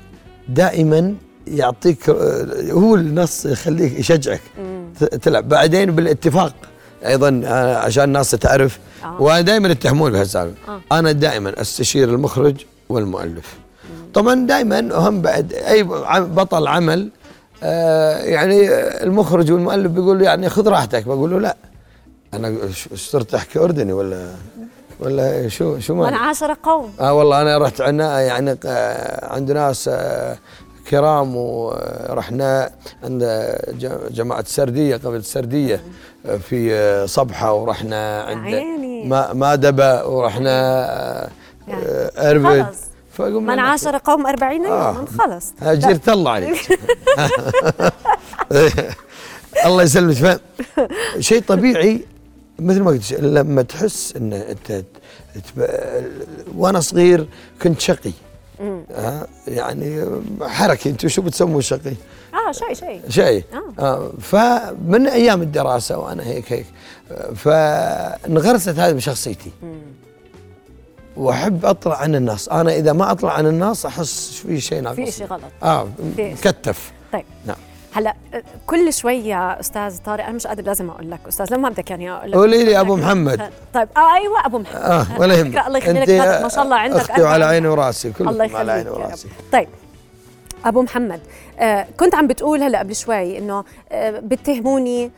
دائما 0.49 1.15
يعطيك 1.47 2.09
آه، 2.09 2.47
هو 2.71 2.95
النص 2.95 3.47
يخليك 3.47 3.99
يشجعك 3.99 4.41
مم. 4.59 4.93
تلعب 5.23 5.49
بعدين 5.49 5.91
بالاتفاق 5.91 6.55
أيضا 7.07 7.41
آه، 7.45 7.77
عشان 7.77 8.05
الناس 8.05 8.31
تعرف 8.31 8.79
آه. 9.05 9.23
ودائما 9.23 9.69
يتهمون 9.69 10.13
بهالسالفة 10.13 10.55
آه. 10.69 10.99
أنا 10.99 11.13
دائما 11.13 11.61
أستشير 11.61 12.09
المخرج 12.09 12.57
والمؤلف 12.89 13.55
مم. 13.85 14.13
طبعا 14.15 14.47
دائما 14.47 15.09
هم 15.09 15.23
بعد 15.23 15.53
أي 15.53 15.83
بطل 16.21 16.67
عمل 16.67 17.11
يعني 18.23 18.69
المخرج 19.03 19.53
والمؤلف 19.53 19.91
بيقول 19.93 20.23
يعني 20.23 20.49
خذ 20.49 20.69
راحتك. 20.69 21.05
بقول 21.07 21.31
له 21.31 21.41
لا. 21.41 21.57
أنا 22.35 22.55
صرت 22.95 23.35
أحكي 23.35 23.59
أردني 23.59 23.93
ولا 23.93 24.27
ولا 25.01 25.49
شو 25.49 25.79
شو 25.79 25.95
ما 25.95 26.09
أنا 26.09 26.17
عاشر 26.17 26.57
قوم. 26.63 26.93
آه 27.01 27.15
والله 27.15 27.43
أنا 27.43 27.59
رحت 27.59 27.81
عنا 27.81 28.21
يعني 28.21 28.57
آه، 28.67 29.35
عند 29.35 29.53
ناس 29.53 29.89
آه 29.93 30.37
كرام 30.91 31.37
ورحنا 31.37 32.71
عند 33.05 33.23
جماعة 34.11 34.41
السرديه 34.41 34.97
قبل 34.97 35.17
السرديه 35.17 35.83
آه، 36.27 36.37
في 36.37 36.75
آه، 36.75 37.07
صبحة 37.07 37.53
ورحنا 37.53 38.23
عند 38.23 38.55
ما 39.05 39.33
مادبة 39.33 40.07
ورحنا 40.07 41.29
يعني 41.69 42.88
اربد 43.25 43.35
من 43.43 43.59
عاشر 43.59 43.97
قوم 43.97 44.27
أربعين 44.27 44.65
يوما 44.65 44.75
آه. 44.75 45.05
خلص 45.19 45.53
هجرت 45.61 46.09
الله 46.09 46.31
عليك. 46.31 46.59
الله 49.67 49.83
يسلمك. 49.83 50.41
شيء 51.19 51.43
طبيعي 51.43 52.05
مثل 52.59 52.83
ما 52.83 52.91
قلت 52.91 53.13
لما 53.13 53.63
تحس 53.63 54.17
إن 54.17 54.33
أنت 54.33 54.85
وأنا 56.57 56.81
صغير 56.81 57.29
كنت 57.63 57.81
شقي. 57.81 58.13
آه 58.61 59.27
يعني 59.49 60.05
حركي 60.43 60.91
أنتم 60.91 61.09
شو 61.09 61.23
بتسموا 61.23 61.61
شقي؟ 61.61 61.95
آه 62.49 62.53
شيء 62.53 62.75
شيء. 62.75 63.01
شيء. 63.09 63.45
آه. 63.53 63.83
آه 63.85 64.13
فمن 64.21 65.07
أيام 65.09 65.43
الدراسة 65.43 65.99
وأنا 65.99 66.23
هيك 66.27 66.53
هيك 66.53 66.67
فانغرست 67.37 68.69
هذه 68.69 68.93
بشخصيتي. 68.93 69.51
وأحب 71.19 71.65
أطلع 71.65 71.97
عن 71.97 72.15
الناس. 72.15 72.49
أنا 72.49 72.73
إذا 72.75 72.93
ما 72.93 73.11
أطلع 73.13 73.33
عن 73.33 73.47
الناس 73.47 73.87
أحس 73.87 74.43
في 74.47 74.61
شيء 74.61 74.81
ناقص. 74.83 74.97
في 74.97 75.11
شيء 75.11 75.27
غلط. 75.27 75.43
آه 75.63 75.89
مكتف. 76.19 76.93
طيب. 77.13 77.25
نعم. 77.47 77.57
هلا 77.93 78.15
كل 78.67 78.93
شوية 78.93 79.61
أستاذ 79.61 79.99
طارق 79.99 80.25
أنا 80.25 80.33
مش 80.33 80.47
قادر 80.47 80.63
لازم 80.63 80.91
أقول 80.91 81.11
لك 81.11 81.21
أستاذ 81.29 81.55
لما 81.55 81.69
بدك 81.69 81.91
يعني 81.91 82.13
أقول 82.13 82.31
لك. 82.31 82.37
قولي 82.37 82.65
لي 82.65 82.81
أبو 82.81 82.97
محمد. 82.97 83.51
طيب. 83.75 83.89
آه 83.97 84.15
أيوه 84.15 84.47
أبو 84.47 84.59
محمد. 84.59 84.77
آه 84.77 85.07
ولا 85.19 85.35
يهمك. 85.35 85.67
الله 85.67 85.79
يخلي 85.79 86.01
لك 86.01 86.43
ما 86.43 86.49
شاء 86.49 86.65
الله 86.65 86.77
عندك 86.77 87.01
أختي 87.11 87.25
على 87.25 87.45
عيني 87.45 87.69
وراسي 87.69 88.13
كل 88.13 88.29
الله 88.29 88.45
يخليك 88.45 88.61
على 88.61 88.73
عيني 88.73 88.91
وراسي. 88.91 89.29
طيب. 89.53 89.69
أبو 90.65 90.83
محمد 90.83 91.21
آه 91.59 91.87
كنت 92.01 92.15
عم 92.15 92.27
بتقول 92.27 92.63
هلا 92.63 92.79
قبل 92.79 92.97
شوي 92.97 93.39
إنه 93.39 93.65
آه 93.93 94.21
بتهموني 94.21 95.05
آه 95.05 95.11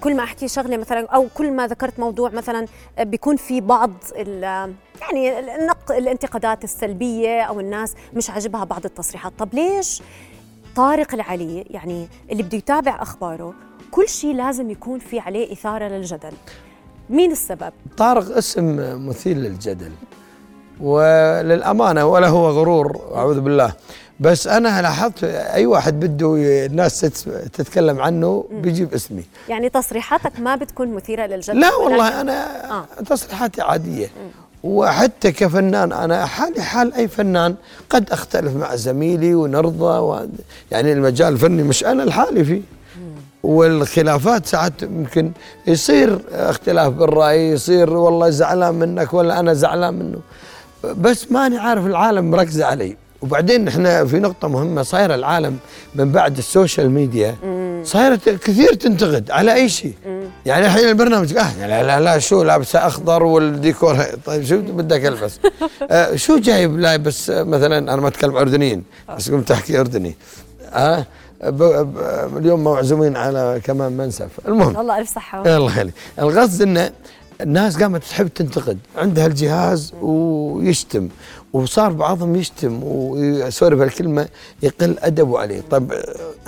كل 0.00 0.16
ما 0.16 0.22
أحكي 0.22 0.48
شغلة 0.48 0.76
مثلا 0.76 1.06
أو 1.06 1.26
كل 1.34 1.52
ما 1.52 1.66
ذكرت 1.66 2.00
موضوع 2.00 2.30
مثلا 2.30 2.66
آه 2.98 3.02
بيكون 3.02 3.36
في 3.36 3.60
بعض 3.60 3.90
يعني 4.16 5.38
النق 5.56 5.92
الانتقادات 5.92 6.64
السلبية 6.64 7.42
أو 7.42 7.60
الناس 7.60 7.94
مش 8.14 8.30
عاجبها 8.30 8.64
بعض 8.64 8.84
التصريحات. 8.84 9.32
طب 9.38 9.54
ليش 9.54 10.02
طارق 10.76 11.14
العلي 11.14 11.64
يعني 11.70 12.08
اللي 12.32 12.42
بده 12.42 12.58
يتابع 12.58 13.02
أخباره 13.02 13.54
كل 13.90 14.08
شيء 14.08 14.34
لازم 14.34 14.70
يكون 14.70 14.98
في 14.98 15.18
عليه 15.18 15.52
إثارة 15.52 15.84
للجدل؟ 15.88 16.32
مين 17.10 17.32
السبب؟ 17.32 17.72
طارق 17.96 18.36
اسم 18.36 18.76
مثير 19.08 19.36
للجدل 19.36 19.92
وللأمانة 20.80 22.04
ولا 22.06 22.28
هو 22.28 22.50
غرور 22.50 23.00
أعوذ 23.14 23.40
بالله. 23.40 23.72
بس 24.20 24.46
أنا 24.46 24.82
لاحظت 24.82 25.24
أي 25.24 25.66
واحد 25.66 26.00
بده 26.00 26.34
الناس 26.66 27.00
تتكلم 27.52 28.00
عنه 28.00 28.44
بيجيب 28.52 28.94
اسمي. 28.94 29.24
يعني 29.48 29.68
تصريحاتك 29.68 30.40
ما 30.40 30.56
بتكون 30.56 30.88
مثيرة 30.94 31.26
للجدل 31.26 31.60
لا 31.60 31.74
والله 31.74 32.20
أنا 32.20 32.70
آه. 32.70 32.84
تصريحاتي 33.06 33.62
عادية. 33.62 34.10
وحتى 34.64 35.32
كفنان 35.32 35.92
أنا 35.92 36.26
حالي 36.26 36.62
حال 36.62 36.94
أي 36.94 37.08
فنان 37.08 37.54
قد 37.90 38.10
أختلف 38.10 38.56
مع 38.56 38.76
زميلي 38.76 39.34
ونرضى 39.34 39.98
و 39.98 40.26
يعني 40.70 40.92
المجال 40.92 41.32
الفني 41.32 41.62
مش 41.62 41.84
أنا 41.84 42.02
لحالي 42.02 42.44
فيه. 42.44 42.60
والخلافات 43.42 44.46
ساعات 44.46 44.82
يمكن 44.82 45.32
يصير 45.66 46.20
اختلاف 46.32 46.92
بالرأي 46.92 47.50
يصير 47.50 47.90
والله 47.90 48.30
زعلان 48.30 48.74
منك 48.74 49.14
ولا 49.14 49.40
أنا 49.40 49.54
زعلان 49.54 49.94
منه. 49.94 50.18
بس 50.94 51.32
ماني 51.32 51.58
عارف 51.58 51.86
العالم 51.86 52.30
مركزه 52.30 52.64
علي. 52.66 52.96
وبعدين 53.22 53.68
إحنا 53.68 54.04
في 54.04 54.18
نقطة 54.18 54.48
مهمة 54.48 54.82
صاير 54.82 55.14
العالم 55.14 55.56
من 55.94 56.12
بعد 56.12 56.38
ال 56.38 56.45
social 56.45 56.90
media 56.90 57.36
صايرت 57.84 58.28
كثير 58.28 58.74
تنتقد 58.74 59.30
على 59.30 59.54
أي 59.54 59.68
شيء. 59.68 59.92
يعني 60.46 60.66
الحين 60.66 60.88
البرنامج 60.88 61.36
آه 61.36 61.66
لا 61.66 61.82
لا 61.82 62.00
لا 62.00 62.18
شو 62.18 62.42
لابسه 62.42 62.86
أخضر 62.86 63.22
والديكور 63.22 64.04
طيب 64.26 64.44
شو 64.44 64.56
بدك 64.60 65.04
ألبس؟ 65.06 65.40
آه 65.90 66.16
شو 66.16 66.38
جايب 66.38 66.78
لابس 66.78 67.30
مثلا 67.30 67.78
أنا 67.78 67.96
ما 67.96 68.08
أتكلم 68.08 68.36
أردنيين 68.36 68.84
بس 69.16 69.30
قمت 69.30 69.50
أحكي 69.50 69.80
أردني. 69.80 70.16
آه 70.72 71.06
اليوم 72.36 72.64
معزومين 72.64 73.16
على 73.16 73.60
كمان 73.64 73.92
منسف. 73.92 74.28
المهم. 74.48 74.76
الله 74.80 74.98
ألف 74.98 75.14
صحة. 75.14 75.56
الله 75.56 75.66
يخليك 75.72 75.94
القصد 76.18 76.62
إنه 76.62 76.90
الناس 77.40 77.82
قامت 77.82 78.02
تحب 78.04 78.28
تنتقد 78.28 78.78
عندها 78.96 79.26
الجهاز 79.26 79.92
ويشتم 80.02 81.08
وصار 81.52 81.92
بعضهم 81.92 82.36
يشتم 82.36 82.80
وسوري 82.82 83.76
بالكلمة 83.76 84.28
يقل 84.62 84.96
أدبه 84.98 85.38
عليه. 85.38 85.62
طب 85.70 85.92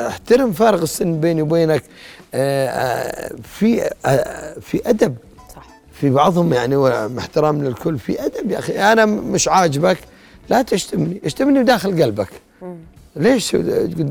احترم 0.00 0.52
فارق 0.52 0.80
السن 0.80 1.20
بيني 1.20 1.42
وبينك 1.42 1.82
آه، 2.34 2.68
آه، 2.68 3.34
في 3.42 3.90
آه، 4.06 4.58
في 4.60 4.80
أدب. 4.86 5.16
في 5.92 6.10
بعضهم 6.10 6.52
يعني 6.52 6.76
احترام 7.18 7.64
للكل 7.64 7.98
في 7.98 8.24
أدب 8.26 8.50
يا 8.50 8.58
أخي. 8.58 8.78
أنا 8.78 9.04
مش 9.04 9.48
عاجبك 9.48 9.98
لا 10.50 10.62
تشتمني 10.62 11.20
اشتمني 11.24 11.62
داخل 11.62 12.02
قلبك. 12.02 12.28
ليش؟ 13.16 13.56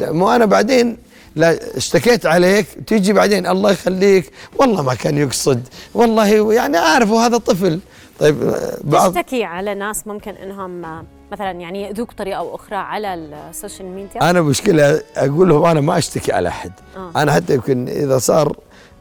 مو 0.02 0.30
أنا 0.32 0.46
بعدين 0.46 0.98
لا 1.38 1.77
اشتكيت 1.77 2.25
عليك 2.25 2.65
تيجي 2.88 3.13
بعدين 3.13 3.48
الله 3.48 3.72
يخليك. 3.72 4.32
والله 4.56 4.82
ما 4.82 4.94
كان 4.94 5.17
يقصد. 5.17 5.67
والله 5.94 6.53
يعني 6.53 6.77
أعرف 6.77 7.12
هذا 7.12 7.38
طفل 7.38 7.79
طيب 8.20 8.53
بعض 8.84 9.13
تشتكي 9.13 9.44
على 9.44 9.74
ناس 9.75 10.08
ممكن 10.08 10.32
إنهم 10.32 11.03
مثلا 11.32 11.51
يعني 11.51 11.82
يأذوك 11.82 12.13
بطريقة 12.13 12.38
أو 12.38 12.56
أخرى 12.56 12.75
على 12.75 13.13
ال 13.14 13.24
social 13.24 13.88
media؟ 13.88 14.30
أنا 14.29 14.41
مشكلة 14.41 15.01
أقول 15.15 15.50
لهم 15.50 15.65
أنا 15.65 15.82
ما 15.82 15.98
أشتكي 15.98 16.32
على 16.32 16.50
أحد. 16.50 16.72
آه. 16.98 17.12
أنا 17.15 17.32
حتى 17.34 17.53
يمكن 17.53 17.88
إذا 17.89 18.17
صار 18.17 18.58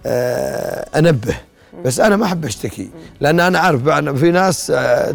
آه 0.06 0.98
أنبه. 0.98 1.36
بس 1.84 2.00
أنا 2.00 2.16
ما 2.16 2.24
أحب 2.26 2.44
أشتكي. 2.44 2.90
لأن 3.20 3.40
أنا 3.40 3.58
عارف 3.58 3.88
في 4.18 4.30
ناس 4.30 4.72
آه 4.74 5.10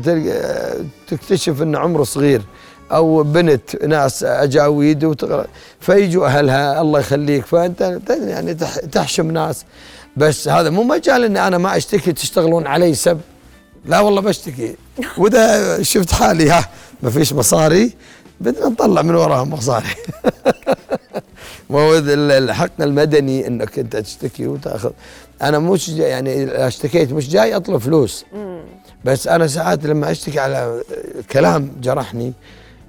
تكتشف 1.07 1.61
إن 1.61 1.75
عمره 1.75 2.03
صغير. 2.03 2.41
أو 2.91 3.23
بنت 3.23 3.83
ناس 3.83 4.23
أجاويد 4.23 5.03
وتغر... 5.03 5.47
فيجوا 5.79 6.27
أهلها 6.27 6.81
الله 6.81 6.99
يخليك. 6.99 7.45
فأنت 7.45 8.01
يعني 8.09 8.53
تحشم 8.91 9.31
ناس. 9.31 9.65
بس 10.17 10.47
هذا 10.47 10.69
مو 10.69 10.83
مجال 10.83 11.23
إني 11.23 11.47
أنا 11.47 11.57
ما 11.57 11.77
أشتكي 11.77 12.11
تشتغلون 12.11 12.67
علي 12.67 12.93
سب. 12.93 13.19
لا 13.85 13.99
والله 13.99 14.21
بشتكي. 14.21 14.75
وإذا 15.17 15.83
شفت 15.83 16.11
حالي 16.11 16.49
ها 16.49 16.69
ما 17.03 17.09
فيش 17.09 17.33
مصاري 17.33 17.93
بدنا 18.39 18.67
نطلع 18.67 19.01
من 19.01 19.15
وراها 19.15 19.43
مصاري. 19.43 19.95
ما 21.69 21.79
هو 21.79 21.97
الحق 22.07 22.81
المدني 22.81 23.47
إنك 23.47 23.79
أنت 23.79 23.95
تشتكي 23.95 24.47
وتأخذ. 24.47 24.91
أنا 25.41 25.59
مش 25.59 25.89
يعني 25.89 26.43
اشتكيت 26.67 27.13
مش 27.13 27.29
جاي 27.29 27.55
أطلب 27.55 27.77
فلوس. 27.77 28.25
بس 29.05 29.27
أنا 29.27 29.47
ساعات 29.47 29.85
لما 29.85 30.11
أشتكي 30.11 30.39
على 30.39 30.81
كلام 31.31 31.71
جرحني 31.81 32.33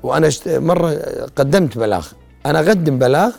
وأنا 0.02 0.30
مرة 0.46 0.90
قدمت 1.36 1.78
بلاغ. 1.78 2.06
أنا 2.46 2.58
أقدم 2.58 2.98
بلاغ 2.98 3.32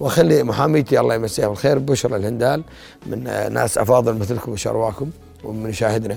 وأخلي 0.00 0.42
محاميتي 0.42 1.00
الله 1.00 1.14
يمسيها 1.14 1.48
بالخير 1.48 1.78
بشرى 1.78 2.16
الهندال 2.16 2.62
من 3.06 3.24
ناس 3.52 3.78
أفاضل 3.78 4.14
مثلكم 4.14 4.52
وشرواكم 4.52 5.10
ومن 5.44 5.62
مشاهدنا 5.62 6.16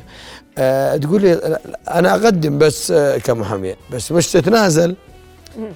أه 0.58 0.98
تقول 0.98 1.22
لي 1.22 1.60
أنا 1.90 2.12
أقدم 2.12 2.58
بس 2.58 2.92
أه 2.92 3.18
كمحامية. 3.18 3.76
بس 3.94 4.12
مش 4.12 4.32
تتنازل. 4.32 4.96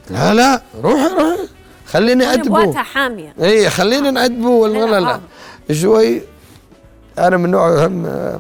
لا 0.10 0.34
لا 0.34 0.62
روح 0.84 1.00
روح. 1.20 1.38
خليني 1.86 2.34
أدبو. 2.34 2.74
حامية. 2.74 3.34
إي 3.42 3.70
خليني 3.70 4.12
نأدبه 4.12 4.50
ولا 4.50 4.86
لا. 4.86 5.20
لا 5.70 5.76
شوي. 5.76 6.22
أنا 7.20 7.38
من 7.38 7.52
نوع 7.52 7.86
هم 7.86 8.06
آه، 8.06 8.40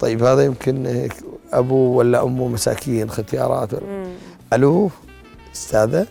طيب 0.00 0.24
هذا 0.24 0.44
يمكن 0.44 1.08
ابوه 1.52 1.96
ولا 1.96 2.22
أمه 2.22 2.48
مساكين 2.48 3.10
ختيارات. 3.10 3.68
ألو. 4.52 4.90
أستاذة. 5.54 6.06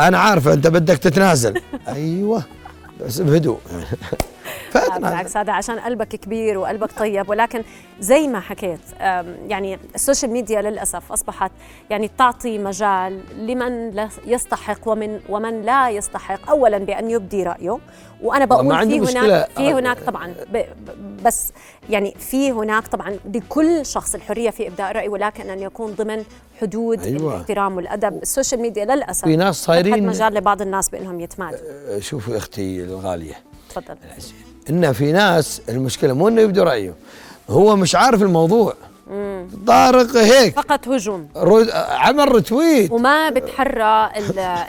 أنا 0.00 0.18
عارفه 0.18 0.52
أنت 0.52 0.66
بدك 0.66 0.98
تتنازل. 0.98 1.60
أيوه. 1.88 2.42
بس 3.00 3.20
بهدوء. 3.20 3.58
بالعكس 5.00 5.36
هذا 5.36 5.52
عشان 5.52 5.78
قلبك 5.78 6.08
كبير 6.08 6.58
وقلبك 6.58 6.92
طيب. 6.98 7.28
ولكن 7.28 7.62
زي 8.00 8.26
ما 8.26 8.40
حكيت 8.40 8.80
يعني 9.48 9.78
ال 9.94 9.99
social 9.99 10.30
media 10.30 10.62
للأسف 10.62 11.12
أصبحت 11.12 11.50
يعني 11.90 12.10
تعطي 12.18 12.58
مجال 12.58 13.20
لمن 13.38 14.08
يستحق 14.26 14.88
ومن 14.88 15.20
ومن 15.28 15.62
لا 15.62 15.90
يستحق 15.90 16.50
اولا 16.50 16.78
بأن 16.78 17.10
يبدي 17.10 17.42
رأيه. 17.42 17.78
وأنا 18.22 18.44
بقول 18.44 18.88
في 18.88 19.00
هناك 19.00 19.50
في 19.50 19.72
هناك 19.72 19.98
طبعا 20.00 20.34
بس 21.24 21.52
يعني 21.90 22.14
في 22.18 22.52
هناك 22.52 22.88
طبعا 22.88 23.16
لكل 23.34 23.86
شخص 23.86 24.14
الحرية 24.14 24.50
في 24.50 24.66
إبداء 24.68 24.92
رايه 24.92 25.08
ولكن 25.08 25.50
أن 25.50 25.58
يكون 25.58 25.92
ضمن 25.92 26.24
حدود 26.60 27.02
أيوة. 27.02 27.34
الاحترام 27.34 27.76
والأدب. 27.76 28.22
السوشيال 28.22 28.60
ميديا 28.60 28.84
للأسف 28.84 29.24
في 29.24 29.36
ناس 29.36 29.64
صايرين 29.64 30.06
مجال 30.06 30.34
لبعض 30.34 30.62
الناس 30.62 30.88
بأنهم 30.88 31.20
يتمادوا. 31.20 31.58
أه، 31.88 31.98
شوفوا 31.98 32.36
أختي 32.36 32.84
الغالية. 32.84 33.34
تفضل. 33.70 33.96
إن 34.70 34.92
في 34.92 35.12
ناس 35.12 35.62
المشكلة 35.68 36.12
مو 36.12 36.28
إنه 36.28 36.40
يبدو 36.40 36.62
رأيه. 36.62 36.94
هو 37.50 37.76
مش 37.76 37.94
عارف 37.94 38.22
الموضوع. 38.22 38.74
طارق 39.66 40.16
هيك. 40.16 40.56
فقط 40.56 40.88
هجوم. 40.88 41.28
عمل 41.90 42.34
رتويت 42.34 42.92
وما 42.92 43.30
بتحرى 43.30 44.10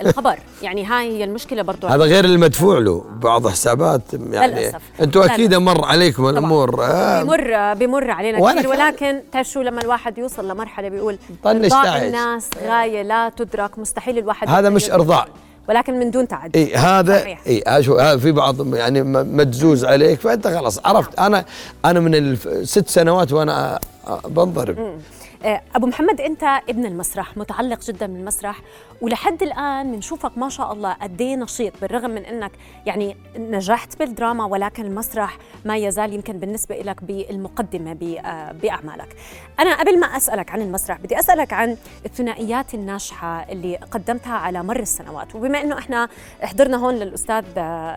الخبر. 0.02 0.40
يعني 0.62 0.86
هاي 0.86 1.18
هي 1.18 1.24
المشكلة 1.24 1.62
برضو. 1.62 1.88
هذا 1.88 2.04
غير 2.04 2.26
المدفوع 2.26 2.80
له. 2.80 3.06
بعض 3.22 3.48
حسابات 3.48 4.02
يعني 4.32 4.72
أنتم 5.02 5.22
أكيد 5.22 5.56
مر 5.56 5.86
عليكم 5.86 6.30
الأمور. 6.30 6.84
آه. 6.84 7.24
بمر 7.24 7.74
بمر 7.74 8.12
علينا 8.12 8.54
كثير. 8.54 8.70
ولكن 8.70 9.22
تعرف 9.32 9.48
شو 9.48 9.62
لما 9.62 9.82
الواحد 9.82 10.18
يوصل 10.18 10.48
لمرحلة 10.48 10.90
بيقول 10.90 11.18
ارضاء 11.46 12.06
الناس 12.08 12.50
غاية 12.68 13.02
لا 13.02 13.30
تدرك. 13.38 13.80
مستحيل 13.80 14.18
الواحد 14.18 14.50
هذا 14.50 14.70
مش 14.70 14.92
إرضاء. 14.92 15.28
ولكن 15.70 16.00
من 16.00 16.12
دون 16.12 16.28
تعدي 16.28 16.60
اي 16.60 16.76
هذا 16.76 17.26
اي 17.48 17.64
هذا 17.68 18.18
في 18.18 18.32
بعض 18.32 18.76
يعني 18.76 19.04
مجزوز 19.24 19.86
عليك 19.86 20.20
فأنت 20.20 20.48
خلاص 20.48 20.86
عرفت. 20.86 21.20
أنا 21.20 21.46
أنا 21.86 22.00
من 22.00 22.16
الست 22.16 22.90
سنوات 22.90 23.34
وأنا 23.34 23.80
بنضرب. 24.26 25.00
آه، 25.44 25.62
أبو 25.76 25.88
محمد 25.88 26.22
أنت 26.22 26.44
ابن 26.70 26.86
المسرح 26.86 27.38
متعلق 27.38 27.82
جدا 27.84 28.06
بالمسرح 28.06 28.62
ولحد 29.02 29.44
الآن 29.44 29.92
بنشوفك 29.92 30.38
ما 30.38 30.50
شاء 30.50 30.74
الله 30.74 30.94
قد 30.94 31.22
إيه 31.22 31.36
نشيط 31.36 31.74
بالرغم 31.82 32.10
من 32.10 32.26
إنك 32.26 32.52
يعني 32.86 33.18
نجحت 33.38 34.00
بالدراما 34.00 34.46
ولكن 34.46 34.86
المسرح 34.86 35.38
ما 35.66 35.78
يزال 35.78 36.14
يمكن 36.14 36.34
بالنسبة 36.34 36.76
لك 36.76 37.04
بالمقدمة 37.04 37.92
آه، 38.26 38.52
بأعمالك. 38.52 39.16
أنا 39.60 39.80
قبل 39.80 40.00
ما 40.00 40.08
أسألك 40.08 40.52
عن 40.52 40.62
المسرح 40.62 40.98
بدي 40.98 41.20
أسألك 41.20 41.54
عن 41.54 41.78
الثنائيات 42.06 42.74
الناجحة 42.74 43.52
اللي 43.52 43.76
قدمتها 43.76 44.34
على 44.34 44.64
مر 44.64 44.80
السنوات 44.80 45.36
وبما 45.36 45.62
إنه 45.62 45.78
إحنا 45.78 46.10
حضرنا 46.42 46.78
هون 46.78 46.96
للأستاذ 46.96 47.44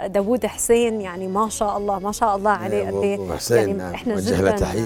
داوود 0.06 0.46
حسين 0.46 1.00
يعني 1.00 1.28
ما 1.28 1.48
شاء 1.48 1.76
الله 1.76 1.98
ما 1.98 2.12
شاء 2.12 2.36
الله 2.36 2.50
عليه 2.50 2.86
قد 2.86 2.94
إيه 2.94 3.18
يعني 3.50 3.72
نعم. 3.72 3.94
إحنا 3.94 4.20
جدا 4.20 4.84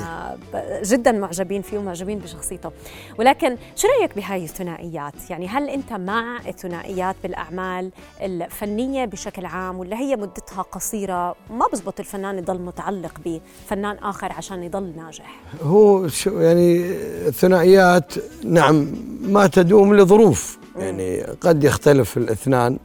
جدا 0.85 1.12
معجبين 1.12 1.62
فيه 1.62 1.78
ومعجبين 1.78 2.18
بشخصيته 2.18 2.70
ولكن 3.18 3.57
شو 3.76 3.88
رأيك 3.88 4.16
بهاي 4.16 4.44
الثنائيات 4.44 5.31
يعني 5.31 5.48
هل 5.48 5.68
أنت 5.68 5.92
مع 6.09 6.49
الثنائيات 6.49 7.16
بالأعمال 7.23 7.90
الفنية 8.23 9.05
بشكل 9.05 9.47
عام 9.47 9.79
ولا 9.79 9.97
هي 9.97 10.16
مدتها 10.16 10.62
قصيرة 10.62 11.35
ما 11.51 11.66
بزبط 11.73 12.01
الفنان 12.01 12.38
يضل 12.38 12.61
متعلق 12.61 13.12
بفنان 13.25 13.97
آخر 13.97 14.33
عشان 14.33 14.62
يضل 14.62 14.92
ناجح. 14.97 15.40
هو 15.62 16.09
شو 16.09 16.31
يعني 16.31 16.85
الثنائيات 17.29 18.14
نعم 18.44 18.87
ما 19.23 19.47
تدوم 19.47 19.97
لظروف. 19.97 20.59
يعني 20.77 21.23
قد 21.23 21.64
يختلف 21.64 22.16
الاثنان 22.16 22.79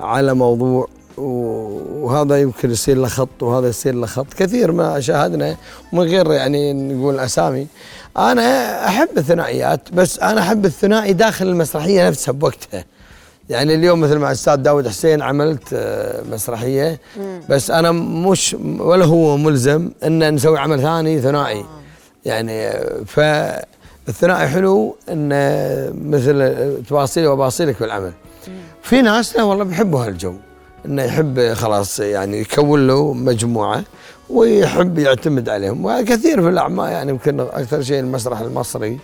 على 0.00 0.34
موضوع 0.34 0.88
وهذا 1.18 2.40
يمكن 2.40 2.70
يصير 2.70 2.96
له 2.96 3.08
خط 3.08 3.42
وهذا 3.42 3.68
يصير 3.68 3.94
له 3.94 4.06
خط. 4.06 4.34
كثير 4.34 4.72
ما 4.72 5.00
شاهدنا 5.00 5.56
من 5.92 6.00
غير 6.00 6.32
يعني 6.32 6.72
نقول 6.72 7.18
أسامي. 7.18 7.66
أنا 8.18 8.86
أحب 8.88 9.08
الثنائيات 9.18 9.80
بس 9.92 10.18
أنا 10.18 10.40
أحب 10.40 10.64
الثنائي 10.66 11.12
داخل 11.12 11.46
المسرحية 11.46 12.08
نفسها 12.08 12.32
بوقتها. 12.32 12.84
يعني 13.48 13.74
اليوم 13.74 14.00
مثل 14.00 14.18
مع 14.18 14.28
الاستاذ 14.28 14.56
داود 14.56 14.88
حسين 14.88 15.22
عملت 15.22 15.62
آه، 15.72 16.22
مسرحية 16.32 17.00
بس 17.48 17.70
أنا 17.70 17.92
مش 17.92 18.56
ولا 18.78 19.04
هو 19.04 19.36
ملزم 19.36 19.90
إن 20.04 20.34
نسوي 20.34 20.58
عمل 20.58 20.80
ثاني 20.82 21.20
ثنائي. 21.20 21.60
آه. 21.60 21.66
يعني 22.24 22.70
ف 23.06 23.20
الثنائي 24.08 24.48
حلو 24.48 24.96
انه 25.08 25.36
مثل 26.10 26.54
تواصيلي 26.88 27.26
وباصيلك 27.26 27.80
بالعمل 27.80 28.12
في 28.82 29.02
ناس 29.02 29.36
لا 29.36 29.42
والله 29.42 29.64
بيحبوا 29.64 30.04
هالجو 30.06 30.34
إنه 30.86 31.02
يحب 31.02 31.52
خلاص 31.52 32.00
يعني 32.00 32.40
يكون 32.40 32.86
له 32.86 33.12
مجموعة. 33.12 33.84
ويحب 34.30 34.98
يعتمد 34.98 35.48
عليهم. 35.48 35.84
وكثير 35.84 36.42
في 36.42 36.48
الأعمال 36.48 36.92
يعني 36.92 37.10
يمكن 37.10 37.40
أكثر 37.40 37.82
شيء 37.82 38.00
المسرح 38.00 38.40
المصري 38.40 38.98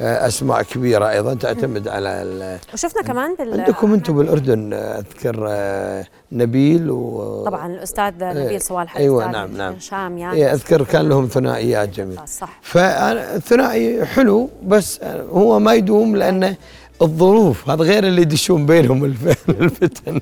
آه، 0.00 0.26
أسماء 0.26 0.62
كبيرة 0.62 1.10
أيضا 1.10 1.34
تعتمد 1.34 1.88
على 1.88 2.58
وشفنا 2.74 3.02
كمان 3.02 3.34
بال 3.34 3.60
عندكم 3.60 3.92
أنتم 3.92 4.16
بالأردن 4.16 4.72
آه، 4.72 4.98
أذكر 4.98 5.46
آه، 5.48 6.04
نبيل 6.32 6.90
و 6.90 7.44
طبعا 7.46 7.66
الأستاذ 7.66 8.12
نبيل 8.20 8.60
صوالح 8.60 8.96
أيوه 8.96 9.30
نعم 9.30 9.56
نعم. 9.56 9.78
شام 9.78 10.18
يعني. 10.18 10.36
إيه، 10.36 10.52
أذكر 10.52 10.84
كان 10.84 11.08
لهم 11.08 11.26
ثنائيات 11.26 11.88
جميله 11.88 12.24
صح. 12.24 12.60
فالثنائي 12.62 14.04
حلو 14.04 14.48
بس 14.62 15.00
هو 15.32 15.58
ما 15.58 15.74
يدوم 15.74 16.16
لأنه 16.16 16.56
الظروف 17.02 17.70
هذا 17.70 17.84
غير 17.84 18.06
اللي 18.06 18.22
يدشون 18.22 18.66
بينهم 18.66 19.04
الفتن. 19.48 20.20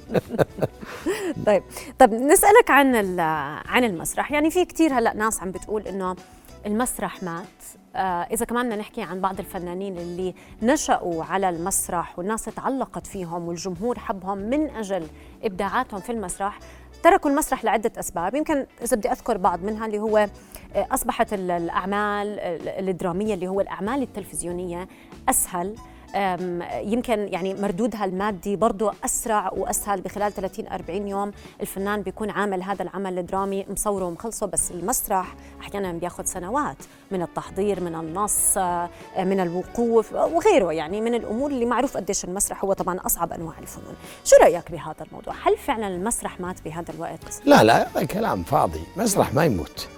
طيب 1.46 1.62
طيب 1.98 2.12
نسألك 2.14 2.70
عن 2.70 3.20
عن 3.66 3.84
المسرح. 3.84 4.32
يعني 4.32 4.50
في 4.50 4.64
كثير 4.64 4.98
هلأ 4.98 5.14
ناس 5.14 5.42
عم 5.42 5.50
بتقول 5.50 5.82
إنه 5.82 6.16
المسرح 6.66 7.22
مات. 7.22 7.44
آه 7.96 8.22
إذا 8.22 8.44
كمان 8.44 8.66
بدنا 8.66 8.76
نحكي 8.76 9.02
عن 9.02 9.20
بعض 9.20 9.38
الفنانين 9.38 9.98
اللي 9.98 10.34
نشأوا 10.62 11.24
على 11.24 11.48
المسرح 11.48 12.18
والناس 12.18 12.44
تعلقت 12.44 13.06
فيهم 13.06 13.48
والجمهور 13.48 13.98
حبهم 13.98 14.38
من 14.38 14.70
أجل 14.70 15.06
إبداعاتهم 15.44 16.00
في 16.00 16.12
المسرح 16.12 16.58
تركوا 17.02 17.30
المسرح 17.30 17.64
لعدة 17.64 17.92
أسباب. 17.98 18.34
يمكن 18.34 18.66
إذا 18.82 18.96
بدي 18.96 19.12
أذكر 19.12 19.36
بعض 19.36 19.64
منها 19.64 19.86
اللي 19.86 19.98
هو 19.98 20.18
آه، 20.18 20.86
أصبحت 20.90 21.32
الأعمال 21.32 22.38
الدرامية 22.88 23.34
اللي 23.34 23.48
هو 23.48 23.60
الأعمال 23.60 24.02
التلفزيونية 24.02 24.88
أسهل. 25.28 25.74
يمكن 26.82 27.28
يعني 27.32 27.54
مردودها 27.54 28.04
المادي 28.04 28.56
برضه 28.56 28.92
أسرع 29.04 29.50
وأسهل 29.52 30.00
بخلال 30.00 30.32
30 30.32 30.68
40 30.68 31.08
يوم. 31.08 31.32
الفنان 31.60 32.02
بيكون 32.02 32.30
عامل 32.30 32.62
هذا 32.62 32.82
العمل 32.82 33.18
الدرامي 33.18 33.66
مصوره 33.70 34.04
ومخلصه 34.04 34.46
بس 34.46 34.70
المسرح 34.70 35.34
أحيانا 35.60 35.92
بياخذ 35.92 36.24
سنوات. 36.24 36.76
من 37.10 37.22
التحضير 37.22 37.80
من 37.80 37.94
النص 37.94 38.58
آه، 38.58 38.88
من 39.18 39.40
الوقوف 39.40 40.12
وغيره 40.12 40.72
يعني 40.72 41.00
من 41.00 41.14
الأمور 41.14 41.50
اللي 41.50 41.64
معروف 41.64 41.96
قديش 41.96 42.24
المسرح 42.24 42.64
هو 42.64 42.72
طبعا 42.72 42.98
أصعب 43.06 43.32
أنواع 43.32 43.58
الفنون. 43.58 43.94
شو 44.24 44.36
رأيك 44.42 44.70
بهذا 44.70 45.06
الموضوع؟ 45.06 45.34
هل 45.42 45.56
فعلا 45.56 45.88
المسرح 45.88 46.40
مات 46.40 46.56
بهذا 46.64 46.94
الوقت؟ 46.94 47.42
لا 47.44 47.64
لا 47.64 47.88
هذا 47.88 48.04
كلام 48.04 48.42
فاضي. 48.42 48.80
مسرح 48.96 49.34
ما 49.34 49.44
يموت. 49.44 49.88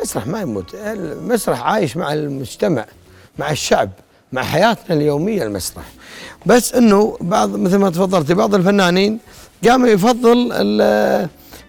مسرح 0.00 0.26
ما 0.26 0.40
يموت. 0.40 0.74
المسرح 0.74 1.62
عايش 1.62 1.96
مع 1.96 2.12
المجتمع 2.12 2.86
مع 3.38 3.50
الشعب. 3.50 3.90
مع 4.32 4.42
حياتنا 4.42 4.96
اليومية 4.96 5.42
المسرح. 5.42 5.84
بس 6.46 6.74
إنه 6.74 7.16
بعض 7.20 7.56
مثل 7.56 7.76
ما 7.76 7.90
تفضلتي 7.90 8.34
بعض 8.34 8.54
الفنانين 8.54 9.18
قام 9.68 9.86
يفضل 9.86 10.52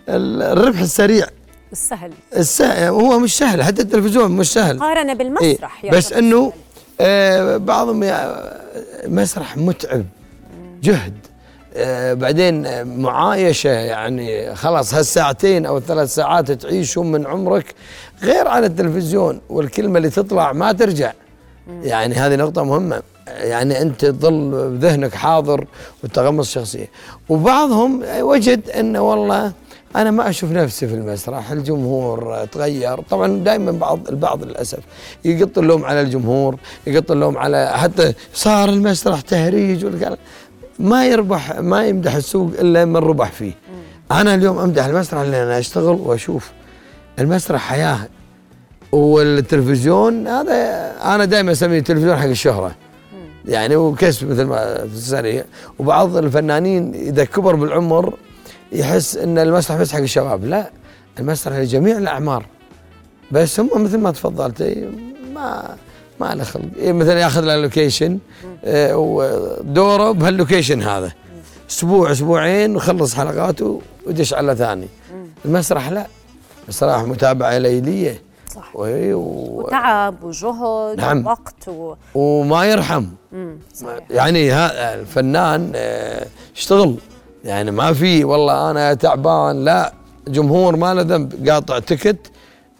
الربح 0.09 0.79
السريع. 0.79 1.27
السهل. 1.71 2.11
السهل 2.35 2.87
هو 2.87 3.19
مش 3.19 3.37
سهل 3.37 3.63
حتى 3.63 3.81
التلفزيون 3.81 4.31
مش 4.31 4.53
سهل. 4.53 4.79
قارنه 4.79 5.13
بالمسرح 5.13 5.83
إيه 5.83 5.91
بس 5.91 6.13
إنه 6.13 6.53
آه 7.01 7.57
بعضهم 7.57 8.11
مسرح 9.05 9.57
متعب 9.57 10.05
جهد. 10.83 11.13
آه 11.75 12.13
بعدين 12.13 12.85
معايشة 13.01 13.69
يعني 13.69 14.55
خلاص 14.55 14.93
هالساعتين 14.93 15.65
أو 15.65 15.77
الثلاث 15.77 16.15
ساعات 16.15 16.51
تعيشهم 16.51 17.11
من 17.11 17.27
عمرك 17.27 17.75
غير 18.23 18.47
على 18.47 18.65
التلفزيون 18.65 19.41
والكلمة 19.49 19.97
اللي 19.97 20.09
تطلع 20.09 20.53
ما 20.53 20.71
ترجع. 20.71 21.11
يعني 21.83 22.15
هذه 22.15 22.35
نقطة 22.35 22.63
مهمة. 22.63 23.01
يعني 23.27 23.81
أنت 23.81 24.05
تظل 24.05 24.69
بذهنك 24.69 25.15
حاضر 25.15 25.65
والتغمس 26.03 26.51
شخصية 26.51 26.89
وبعضهم 27.29 28.03
وجد 28.19 28.69
أنه 28.69 29.01
والله 29.01 29.51
أنا 29.95 30.11
ما 30.11 30.29
أشوف 30.29 30.51
نفسي 30.51 30.87
في 30.87 30.93
المسرح 30.93 31.51
الجمهور 31.51 32.45
تغير. 32.45 33.01
طبعا 33.01 33.43
دائما 33.43 33.71
بعض 33.71 34.07
البعض 34.09 34.43
للأسف 34.43 34.79
يقط 35.25 35.57
اللوم 35.57 35.85
على 35.85 36.01
الجمهور 36.01 36.55
يقط 36.87 37.11
اللوم 37.11 37.37
على 37.37 37.71
حتى 37.75 38.13
صار 38.33 38.69
المسرح 38.69 39.21
تهريج 39.21 39.85
ما 40.79 41.05
يربح 41.05 41.59
ما 41.59 41.85
يمدح 41.85 42.15
السوق 42.15 42.51
إلا 42.59 42.85
من 42.85 42.97
ربح 42.97 43.31
فيه. 43.31 43.53
أنا 44.11 44.35
اليوم 44.35 44.59
أمدح 44.59 44.85
المسرح 44.85 45.21
لأن 45.21 45.33
أنا 45.33 45.59
أشتغل 45.59 45.99
وأشوف. 46.03 46.51
المسرح 47.19 47.61
حياة 47.61 47.99
والتلفزيون 48.91 50.27
هذا 50.27 50.91
أنا 51.03 51.25
دائما 51.25 51.51
أسميه 51.51 51.79
التلفزيون 51.79 52.17
حق 52.17 52.25
الشهرة. 52.25 52.75
يعني 53.45 53.75
وكسب 53.75 54.31
مثل 54.31 54.43
ما 54.43 54.87
تسالي 54.95 55.43
وبعض 55.79 56.17
الفنانين 56.17 56.93
إذا 56.93 57.23
كبر 57.23 57.55
بالعمر 57.55 58.13
يحس 58.71 59.17
إن 59.17 59.37
المسرح 59.37 59.77
بس 59.77 59.91
حق 59.91 59.99
الشباب 59.99 60.45
لا 60.45 60.71
المسرح 61.19 61.57
لجميع 61.57 61.97
الأعمار. 61.97 62.45
بس 63.31 63.59
هم 63.59 63.83
مثل 63.83 63.97
ما 63.97 64.11
تفضلتي 64.11 64.89
ما 65.33 65.75
ما 66.19 66.35
له 66.35 66.43
خلق. 66.43 66.63
إيه 66.77 66.91
مثلا 66.91 67.19
ياخذ 67.19 67.41
له 67.41 67.55
location 67.55 68.19
إيه 68.63 68.93
ودوره 68.93 70.11
بهال 70.11 70.30
location 70.30 70.81
هذا. 70.81 71.11
أسبوع 71.69 72.11
أسبوعين 72.11 72.75
وخلص 72.75 73.13
حلقاته 73.13 73.81
ودش 74.07 74.33
على 74.33 74.55
ثاني. 74.55 74.87
المسرح 75.45 75.89
لا. 75.89 76.07
المسرح 76.63 77.03
متابعة 77.03 77.57
ليلية. 77.57 78.28
صح. 78.59 78.75
و... 78.75 79.13
وتعب 79.13 80.23
وجهد 80.23 80.97
نعم. 80.97 81.25
ووقت 81.27 81.67
و... 81.67 81.93
وما 82.15 82.65
يرحم. 82.65 83.05
صحيح. 83.73 83.99
يعني 84.09 84.51
ها 84.51 84.95
الفنان 84.95 85.71
آه، 85.75 86.27
اشتغل. 86.55 86.95
يعني 87.43 87.71
ما 87.71 87.93
في 87.93 88.23
والله 88.23 88.71
أنا 88.71 88.93
تعبان. 88.93 89.65
لا 89.65 89.93
جمهور 90.27 90.75
ما 90.75 90.93
له 90.93 91.01
ذنب. 91.01 91.49
قاطع 91.49 91.79
تكت 91.79 92.31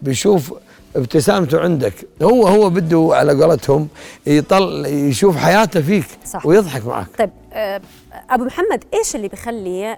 بيشوف 0.01 0.53
ابتسامته 0.95 1.59
عندك. 1.59 1.93
هو 2.21 2.47
هو 2.47 2.69
بده 2.69 3.09
على 3.11 3.43
قولتهم 3.43 3.87
يطل 4.27 4.85
يشوف 4.85 5.37
حياته 5.37 5.81
فيك 5.81 6.05
صح. 6.25 6.45
ويضحك 6.45 6.85
معك. 6.85 7.07
طيب 7.17 7.29
آه، 7.53 7.81
أبو 8.29 8.43
محمد 8.43 8.83
إيش 8.93 9.15
اللي 9.15 9.27
بخلي 9.27 9.97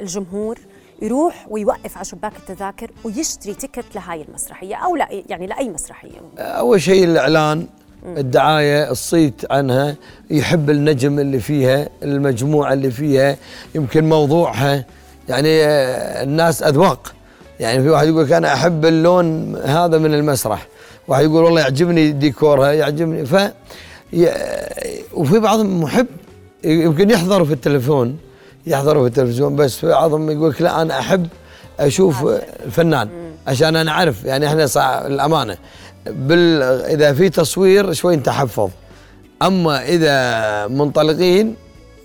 الجمهور 0.00 0.58
يروح 1.02 1.46
ويوقف 1.50 1.96
على 1.96 2.04
شباك 2.04 2.32
التذاكر 2.36 2.90
ويشتري 3.04 3.54
تيكت 3.54 3.84
لهاي 3.94 4.24
المسرحية 4.28 4.74
أو 4.74 4.96
لا 4.96 5.08
يعني 5.28 5.46
لأي 5.46 5.68
مسرحية. 5.68 6.20
أول 6.38 6.82
شيء 6.82 7.04
الإعلان 7.04 7.66
الدعاية 8.06 8.90
الصيت 8.90 9.52
عنها 9.52 9.96
يحب 10.30 10.70
النجم 10.70 11.18
اللي 11.18 11.40
فيها 11.40 11.88
المجموعة 12.02 12.72
اللي 12.72 12.90
فيها 12.90 13.36
يمكن 13.74 14.08
موضوعها. 14.08 14.84
يعني 15.28 15.64
آه، 15.64 16.22
الناس 16.22 16.62
أذواق. 16.62 17.14
يعني 17.60 17.82
في 17.82 17.88
واحد 17.88 18.08
يقول 18.08 18.24
لك 18.24 18.32
أنا 18.32 18.54
أحب 18.54 18.84
اللون 18.84 19.56
هذا 19.56 19.98
من 19.98 20.14
المسرح. 20.14 20.66
واحد 21.08 21.24
يقول 21.24 21.44
والله 21.44 21.60
يعجبني 21.60 22.10
ديكورها 22.10 22.72
يعجبني. 22.72 23.26
ف 23.26 23.36
وفي 25.14 25.38
بعضهم 25.38 25.82
محب 25.82 26.06
يمكن 26.64 27.10
يحضر 27.10 27.44
في 27.44 27.52
التليفون 27.52 28.18
يحضروا 28.66 29.02
في 29.02 29.08
التلفزيون 29.08 29.56
بس 29.56 29.84
بعضهم 29.84 30.30
يقول 30.30 30.50
لك 30.50 30.62
لا 30.62 30.82
أنا 30.82 30.98
أحب 30.98 31.26
أشوف 31.80 32.26
الفنان 32.66 33.08
عشان 33.46 33.76
أنا 33.76 33.90
أعرف. 33.90 34.24
يعني 34.24 34.46
إحنا 34.46 34.66
صع... 34.66 35.06
الأمانة. 35.06 35.56
بال 36.06 36.62
إذا 36.62 37.12
في 37.12 37.28
تصوير 37.28 37.92
شوي 37.92 38.16
نتحفظ 38.16 38.70
أما 39.42 39.88
إذا 39.88 40.66
منطلقين 40.66 41.54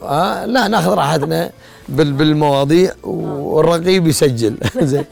آه 0.03 0.45
لا 0.45 0.67
نأخذ 0.67 0.93
راحتنا 0.93 1.51
بال 1.89 2.13
بالمواضيع 2.13 2.93
والرقيب 3.03 4.07
يسجل. 4.07 4.57
زين. 4.81 5.05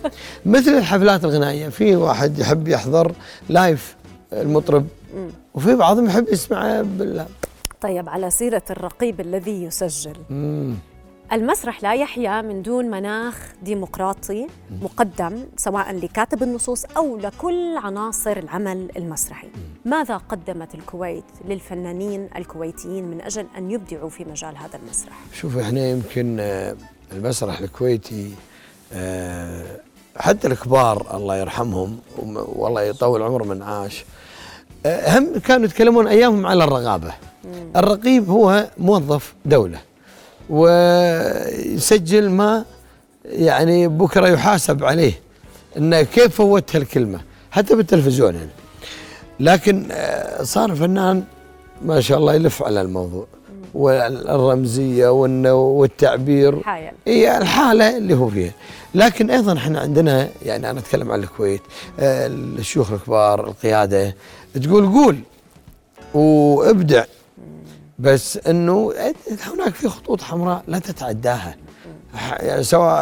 مثل 0.46 0.72
الحفلات 0.72 1.24
الغنائية 1.26 1.70
في 1.70 1.96
واحد 1.96 2.40
يحب 2.40 2.68
يحضر 2.68 3.12
لايف 3.50 3.96
المطرب 4.34 4.88
وفي 5.54 5.76
بعضهم 5.76 6.06
يحب 6.06 6.28
يسمعه 6.32 6.82
بال 6.82 7.26
طيب 7.82 8.10
على 8.10 8.32
سيرة 8.32 8.64
الرقيب 8.70 9.22
الذي 9.22 9.64
يسجل. 9.64 10.16
مم. 10.30 10.76
المسرح 11.34 11.84
لا 11.84 11.94
يحيا 11.94 12.42
من 12.42 12.62
دون 12.62 12.86
مناخ 12.86 13.38
ديمقراطي 13.64 14.48
مقدم 14.82 15.46
سواء 15.58 15.92
لكاتب 15.92 16.44
النصوص 16.44 16.86
أو 16.86 17.18
لكل 17.18 17.78
عناصر 17.78 18.38
العمل 18.38 18.90
المسرحي. 18.98 19.48
ماذا 19.86 20.18
قدمت 20.18 20.76
الكويت 20.76 21.24
للفنانين 21.48 22.30
الكويتيين 22.36 23.04
من 23.04 23.22
أجل 23.22 23.46
أن 23.58 23.72
يبدعوا 23.72 24.10
في 24.10 24.26
مجال 24.26 24.58
هذا 24.58 24.80
المسرح؟ 24.84 25.14
شوف 25.34 25.58
إحنا 25.58 25.90
يمكن 25.90 26.38
آه، 26.40 26.76
المسرح 27.12 27.60
الكويتي 27.60 28.32
آه، 28.94 29.80
حتى 30.18 30.48
الكبار 30.48 31.18
الله 31.18 31.38
يرحمهم 31.38 32.00
والله 32.36 32.82
يطول 32.82 33.22
عمر 33.22 33.44
من 33.44 33.62
عاش 33.62 34.06
آه، 34.86 35.20
هم 35.20 35.40
كانوا 35.40 35.66
يتكلمون 35.66 36.08
أيامهم 36.08 36.46
على 36.46 36.64
الرغابه. 36.64 37.14
الرقيب 37.76 38.30
هو 38.30 38.68
موظف 38.78 39.34
دولة 39.46 39.93
ويسجل 40.50 42.30
ما 42.30 42.66
يعني 43.26 43.88
بكرة 43.88 44.28
يحاسب 44.28 44.84
عليه 44.84 45.14
إنه 45.78 46.02
كيف 46.02 46.36
فوت 46.36 46.76
هالكلمه 46.76 47.20
حتى 47.52 47.76
بالتلفزيون 47.76 48.36
يعني. 48.36 48.50
لكن 49.40 49.88
آه، 49.92 50.44
صار 50.44 50.72
الفنان 50.72 51.24
ما 51.82 52.02
شاء 52.02 52.18
الله 52.18 52.34
يلف 52.34 52.64
على 52.64 52.82
الموضوع. 52.82 53.28
والرمزية 53.74 55.08
والتعبير. 55.54 56.62
هي 57.08 57.38
الحالة 57.38 57.98
اللي 57.98 58.14
هو 58.14 58.30
فيها. 58.30 58.52
لكن 58.96 59.30
أيضا 59.30 59.58
إحنا 59.58 59.80
عندنا 59.80 60.30
يعني 60.46 60.70
أنا 60.70 60.80
أتكلم 60.80 61.12
عن 61.12 61.20
الكويت 61.20 61.62
آه، 62.00 62.28
الشيوخ 62.28 62.92
الكبار 62.92 63.48
القيادة 63.48 64.16
تقول 64.64 64.86
قول 64.86 65.20
وابدع. 66.14 67.04
بس 68.04 68.38
إنه 68.38 68.94
هناك 69.54 69.76
في 69.76 69.90
خطوط 69.90 70.22
حمراء 70.22 70.64
لا 70.68 70.80
تتعداها. 70.80 71.56
يعني 72.40 72.64
سواء 72.64 72.98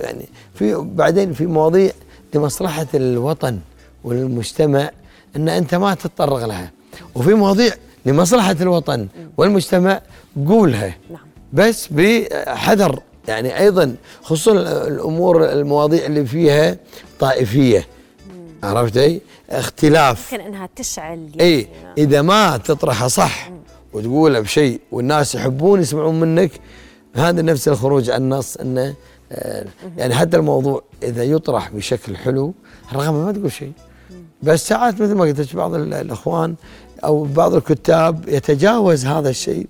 يعني 0.00 0.28
في 0.54 0.74
بعدين 0.74 1.32
في 1.32 1.46
مواضيع 1.46 1.92
لمصلحة 2.34 2.86
الوطن 2.94 3.58
والمجتمع 4.04 4.90
إن 5.36 5.48
أنت 5.48 5.74
ما 5.74 5.94
تتطرق 5.94 6.44
لها. 6.46 6.70
وفي 7.14 7.34
مواضيع 7.34 7.72
لمصلحة 8.06 8.56
الوطن 8.60 9.08
والمجتمع 9.36 10.00
قولها. 10.48 10.96
نعم. 11.10 11.20
بس 11.52 11.88
بحذر. 11.90 13.00
يعني 13.28 13.58
أيضا 13.58 13.96
خصوصا 14.22 14.52
الأمور 14.86 15.52
المواضيع 15.52 16.06
اللي 16.06 16.26
فيها 16.26 16.76
طائفية. 17.20 17.86
عرفت 18.62 18.96
اي 18.96 19.20
اختلاف. 19.50 20.32
ممكن 20.32 20.46
إنها 20.46 20.68
تشعل. 20.76 21.30
اي 21.40 21.68
إذا 21.98 22.22
ما 22.22 22.56
تطرحها 22.56 23.08
صح 23.08 23.50
وتقولها 23.92 24.40
بشيء 24.40 24.80
والناس 24.92 25.34
يحبون 25.34 25.80
يسمعون 25.80 26.20
منك 26.20 26.50
هذا 27.14 27.42
نفس 27.42 27.68
الخروج 27.68 28.10
عن 28.10 28.22
النص 28.22 28.56
إنه 28.56 28.94
آه، 29.32 29.64
يعني 29.96 30.14
حتى 30.14 30.36
الموضوع 30.36 30.82
إذا 31.02 31.24
يطرح 31.24 31.70
بشكل 31.70 32.16
حلو 32.16 32.54
رغم 32.92 33.24
ما 33.24 33.32
تقول 33.32 33.52
شيء. 33.52 33.72
بس 34.42 34.68
ساعات 34.68 35.00
مثل 35.00 35.14
ما 35.14 35.24
قلت 35.24 35.56
بعض 35.56 35.74
الإخوان 35.74 36.54
أو 37.04 37.24
بعض 37.24 37.54
الكتاب 37.54 38.28
يتجاوز 38.28 39.06
هذا 39.06 39.30
الشيء 39.30 39.66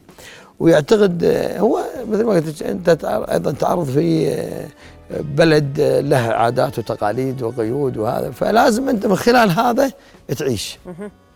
ويعتقد 0.61 1.25
آه، 1.25 1.59
هو 1.59 1.81
مثل 2.11 2.25
ما 2.25 2.33
قلت 2.33 2.63
أنت 2.63 3.05
أيضا 3.05 3.53
تعرض 3.53 3.85
في 3.85 4.29
آه، 4.29 4.69
بلد 5.11 5.81
له 5.81 6.17
عادات 6.17 6.79
وتقاليد 6.79 7.43
وقيود 7.43 7.97
وهذا 7.97 8.31
فلازم 8.31 8.89
أنت 8.89 9.07
من 9.07 9.17
خلال 9.17 9.51
هذا 9.51 9.93
تعيش 10.39 10.79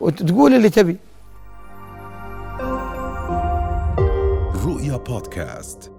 وتقول 0.01 0.55
اللي 0.55 0.71
تبي. 0.71 0.97
رؤيا 4.97 5.05
بودكاست 5.05 5.96